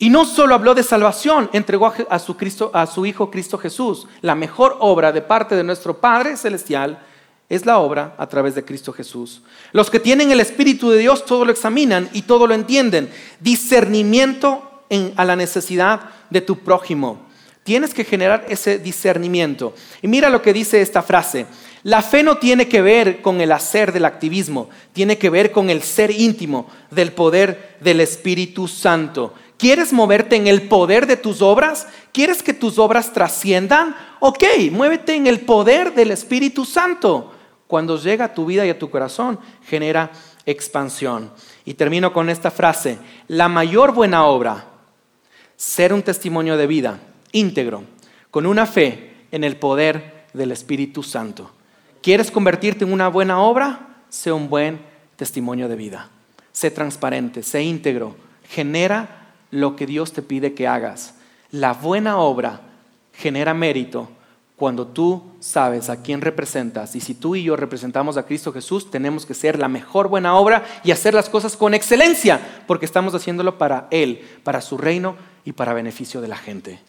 Y 0.00 0.10
no 0.10 0.24
solo 0.24 0.54
habló 0.54 0.74
de 0.74 0.82
salvación, 0.82 1.48
entregó 1.52 1.92
a 2.08 2.18
su, 2.18 2.36
a 2.72 2.86
su 2.86 3.06
Hijo 3.06 3.30
Cristo 3.30 3.58
Jesús, 3.58 4.06
la 4.22 4.34
mejor 4.34 4.76
obra 4.80 5.12
de 5.12 5.22
parte 5.22 5.54
de 5.54 5.64
nuestro 5.64 5.98
Padre 5.98 6.36
Celestial 6.36 7.00
es 7.48 7.64
la 7.64 7.78
obra 7.78 8.14
a 8.18 8.26
través 8.28 8.54
de 8.54 8.64
Cristo 8.64 8.92
Jesús. 8.92 9.40
Los 9.72 9.90
que 9.90 10.00
tienen 10.00 10.30
el 10.30 10.40
Espíritu 10.40 10.90
de 10.90 10.98
Dios 10.98 11.24
todo 11.24 11.44
lo 11.44 11.52
examinan 11.52 12.08
y 12.12 12.22
todo 12.22 12.46
lo 12.46 12.54
entienden. 12.54 13.08
Discernimiento 13.40 14.84
a 15.16 15.24
la 15.24 15.36
necesidad 15.36 16.00
de 16.28 16.42
tu 16.42 16.58
prójimo. 16.58 17.26
Tienes 17.64 17.94
que 17.94 18.04
generar 18.04 18.46
ese 18.48 18.78
discernimiento. 18.78 19.74
Y 20.02 20.08
mira 20.08 20.30
lo 20.30 20.42
que 20.42 20.52
dice 20.52 20.80
esta 20.80 21.02
frase. 21.02 21.46
La 21.84 22.02
fe 22.02 22.22
no 22.22 22.38
tiene 22.38 22.68
que 22.68 22.82
ver 22.82 23.22
con 23.22 23.40
el 23.40 23.52
hacer 23.52 23.92
del 23.92 24.04
activismo, 24.04 24.68
tiene 24.92 25.16
que 25.16 25.30
ver 25.30 25.52
con 25.52 25.70
el 25.70 25.82
ser 25.82 26.10
íntimo 26.10 26.68
del 26.90 27.12
poder 27.12 27.76
del 27.80 28.00
Espíritu 28.00 28.68
Santo. 28.68 29.32
¿Quieres 29.56 29.92
moverte 29.92 30.36
en 30.36 30.48
el 30.48 30.62
poder 30.62 31.06
de 31.06 31.16
tus 31.16 31.40
obras? 31.40 31.86
¿Quieres 32.12 32.42
que 32.42 32.52
tus 32.52 32.78
obras 32.78 33.12
trasciendan? 33.12 33.96
Ok, 34.20 34.44
muévete 34.70 35.14
en 35.14 35.26
el 35.26 35.40
poder 35.40 35.94
del 35.94 36.10
Espíritu 36.10 36.64
Santo 36.64 37.32
cuando 37.68 37.98
llega 37.98 38.24
a 38.24 38.34
tu 38.34 38.46
vida 38.46 38.66
y 38.66 38.70
a 38.70 38.78
tu 38.78 38.90
corazón, 38.90 39.38
genera 39.64 40.10
expansión. 40.46 41.30
Y 41.64 41.74
termino 41.74 42.12
con 42.12 42.30
esta 42.30 42.50
frase, 42.50 42.98
la 43.28 43.48
mayor 43.48 43.92
buena 43.92 44.24
obra, 44.24 44.64
ser 45.54 45.92
un 45.92 46.02
testimonio 46.02 46.56
de 46.56 46.66
vida 46.66 46.98
íntegro, 47.30 47.84
con 48.30 48.46
una 48.46 48.66
fe 48.66 49.26
en 49.30 49.44
el 49.44 49.56
poder 49.56 50.24
del 50.32 50.50
Espíritu 50.50 51.02
Santo. 51.02 51.50
¿Quieres 52.02 52.30
convertirte 52.30 52.84
en 52.84 52.92
una 52.92 53.08
buena 53.08 53.40
obra? 53.40 54.00
Sé 54.08 54.32
un 54.32 54.48
buen 54.48 54.80
testimonio 55.16 55.68
de 55.68 55.76
vida. 55.76 56.08
Sé 56.52 56.70
transparente, 56.70 57.42
sé 57.42 57.62
íntegro. 57.62 58.16
Genera 58.48 59.34
lo 59.50 59.76
que 59.76 59.86
Dios 59.86 60.12
te 60.14 60.22
pide 60.22 60.54
que 60.54 60.66
hagas. 60.66 61.16
La 61.50 61.74
buena 61.74 62.18
obra 62.18 62.62
genera 63.12 63.52
mérito 63.52 64.08
cuando 64.58 64.88
tú 64.88 65.22
sabes 65.38 65.88
a 65.88 66.02
quién 66.02 66.20
representas 66.20 66.96
y 66.96 67.00
si 67.00 67.14
tú 67.14 67.36
y 67.36 67.44
yo 67.44 67.54
representamos 67.54 68.16
a 68.16 68.24
Cristo 68.24 68.52
Jesús, 68.52 68.90
tenemos 68.90 69.24
que 69.24 69.32
ser 69.32 69.56
la 69.56 69.68
mejor 69.68 70.08
buena 70.08 70.34
obra 70.34 70.64
y 70.82 70.90
hacer 70.90 71.14
las 71.14 71.28
cosas 71.28 71.56
con 71.56 71.74
excelencia, 71.74 72.40
porque 72.66 72.84
estamos 72.84 73.14
haciéndolo 73.14 73.56
para 73.56 73.86
Él, 73.92 74.20
para 74.42 74.60
su 74.60 74.76
reino 74.76 75.14
y 75.44 75.52
para 75.52 75.74
beneficio 75.74 76.20
de 76.20 76.26
la 76.26 76.36
gente. 76.36 76.80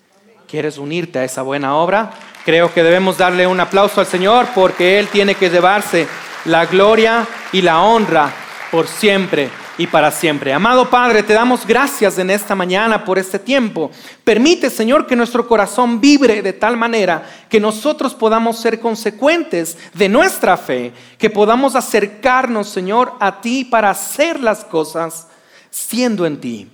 ¿Quieres 0.47 0.79
unirte 0.79 1.19
a 1.19 1.23
esa 1.23 1.43
buena 1.43 1.75
obra? 1.75 2.11
Creo 2.43 2.73
que 2.73 2.81
debemos 2.81 3.19
darle 3.19 3.45
un 3.45 3.59
aplauso 3.59 3.99
al 4.01 4.07
Señor 4.07 4.47
porque 4.55 4.97
Él 4.97 5.07
tiene 5.07 5.35
que 5.35 5.51
llevarse 5.51 6.07
la 6.45 6.65
gloria 6.65 7.27
y 7.51 7.61
la 7.61 7.83
honra 7.83 8.33
por 8.71 8.87
siempre 8.87 9.51
y 9.79 9.87
para 9.87 10.11
siempre. 10.11 10.51
Amado 10.51 10.89
Padre, 10.89 11.23
te 11.23 11.31
damos 11.31 11.65
gracias 11.65 12.19
en 12.19 12.29
esta 12.29 12.53
mañana 12.53 13.05
por 13.05 13.17
este 13.17 13.39
tiempo. 13.39 13.89
Permite, 14.25 14.69
Señor, 14.69 15.07
que 15.07 15.15
nuestro 15.15 15.47
corazón 15.47 16.01
vibre 16.01 16.41
de 16.41 16.51
tal 16.51 16.75
manera 16.75 17.23
que 17.49 17.61
nosotros 17.61 18.13
podamos 18.13 18.59
ser 18.59 18.81
consecuentes 18.81 19.77
de 19.93 20.09
nuestra 20.09 20.57
fe, 20.57 20.91
que 21.17 21.29
podamos 21.29 21.77
acercarnos, 21.77 22.67
Señor, 22.67 23.13
a 23.21 23.39
ti 23.39 23.63
para 23.63 23.91
hacer 23.91 24.41
las 24.41 24.65
cosas 24.65 25.27
siendo 25.69 26.25
en 26.25 26.41
ti. 26.41 26.67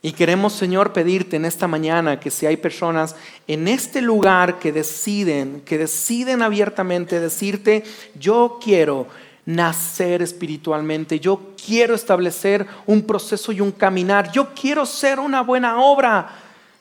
Y 0.00 0.12
queremos, 0.12 0.54
Señor, 0.54 0.94
pedirte 0.94 1.36
en 1.36 1.44
esta 1.44 1.68
mañana 1.68 2.20
que 2.20 2.30
si 2.30 2.46
hay 2.46 2.56
personas 2.56 3.16
en 3.48 3.68
este 3.68 4.00
lugar 4.00 4.58
que 4.58 4.72
deciden, 4.72 5.60
que 5.66 5.76
deciden 5.76 6.40
abiertamente 6.40 7.20
decirte, 7.20 7.84
yo 8.18 8.58
quiero 8.64 9.08
nacer 9.46 10.22
espiritualmente, 10.22 11.20
yo 11.20 11.52
quiero 11.64 11.94
establecer 11.94 12.66
un 12.86 13.02
proceso 13.02 13.52
y 13.52 13.60
un 13.60 13.72
caminar, 13.72 14.30
yo 14.32 14.54
quiero 14.54 14.86
ser 14.86 15.18
una 15.18 15.42
buena 15.42 15.80
obra. 15.80 16.30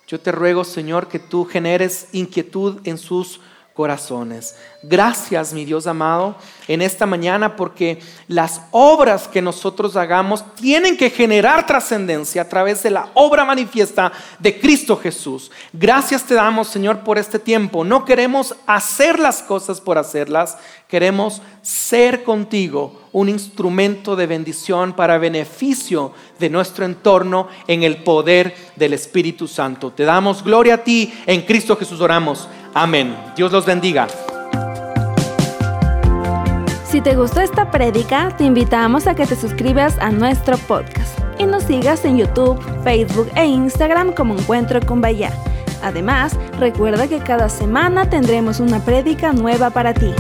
Yo 0.08 0.20
te 0.20 0.32
ruego, 0.32 0.64
Señor, 0.64 1.08
que 1.08 1.20
tú 1.20 1.46
generes 1.46 2.08
inquietud 2.14 2.80
en 2.84 2.98
sus 2.98 3.40
corazones. 3.80 4.58
Gracias, 4.84 5.54
mi 5.54 5.64
Dios 5.64 5.88
amado, 5.88 6.36
en 6.68 6.82
esta 6.82 7.06
mañana 7.06 7.56
porque 7.56 8.02
las 8.28 8.60
obras 8.72 9.30
que 9.30 9.42
nosotros 9.42 9.96
hagamos 9.96 10.44
tienen 10.56 10.98
que 10.98 11.10
generar 11.10 11.66
trascendencia 11.66 12.42
a 12.42 12.50
través 12.50 12.84
de 12.84 12.90
la 12.90 13.08
obra 13.14 13.46
manifiesta 13.46 14.12
de 14.38 14.60
Cristo 14.60 14.98
Jesús. 14.98 15.50
Gracias 15.72 16.26
te 16.26 16.34
damos, 16.34 16.68
Señor, 16.68 17.06
por 17.06 17.18
este 17.18 17.40
tiempo. 17.40 17.86
No 17.86 18.04
queremos 18.04 18.54
hacer 18.68 19.18
las 19.18 19.42
cosas 19.42 19.80
por 19.80 19.98
hacerlas, 19.98 20.58
queremos 20.90 21.42
ser 21.62 22.26
contigo 22.26 23.00
un 23.12 23.30
instrumento 23.30 24.16
de 24.16 24.28
bendición 24.28 24.94
para 24.94 25.18
beneficio 25.18 26.14
de 26.38 26.50
nuestro 26.50 26.84
entorno 26.86 27.48
en 27.68 27.84
el 27.84 28.04
poder 28.04 28.54
del 28.76 28.94
Espíritu 28.94 29.48
Santo. 29.48 29.92
Te 29.92 30.04
damos 30.04 30.44
gloria 30.44 30.76
a 30.76 30.84
ti, 30.84 31.14
en 31.26 31.44
Cristo 31.44 31.78
Jesús 31.78 32.02
oramos. 32.02 32.48
Amén. 32.74 33.16
Dios 33.36 33.52
los 33.52 33.66
bendiga. 33.66 34.08
Si 36.86 37.02
te 37.02 37.16
gustó 37.16 37.42
esta 37.42 37.70
prédica, 37.70 38.36
te 38.36 38.44
invitamos 38.44 39.08
a 39.08 39.16
que 39.16 39.26
te 39.26 39.36
suscribas 39.36 39.98
a 40.00 40.10
nuestro 40.10 40.58
podcast 40.58 41.20
y 41.38 41.46
nos 41.46 41.64
sigas 41.64 42.04
en 42.04 42.18
YouTube, 42.18 42.60
Facebook 42.84 43.30
e 43.36 43.46
Instagram 43.46 44.14
como 44.14 44.36
Encuentro 44.36 44.80
con 44.86 45.00
Bahía. 45.00 45.32
Además, 45.82 46.38
recuerda 46.60 47.08
que 47.08 47.20
cada 47.20 47.48
semana 47.48 48.10
tendremos 48.10 48.60
una 48.60 48.80
prédica 48.80 49.32
nueva 49.34 49.70
para 49.70 49.94
ti. 49.94 50.14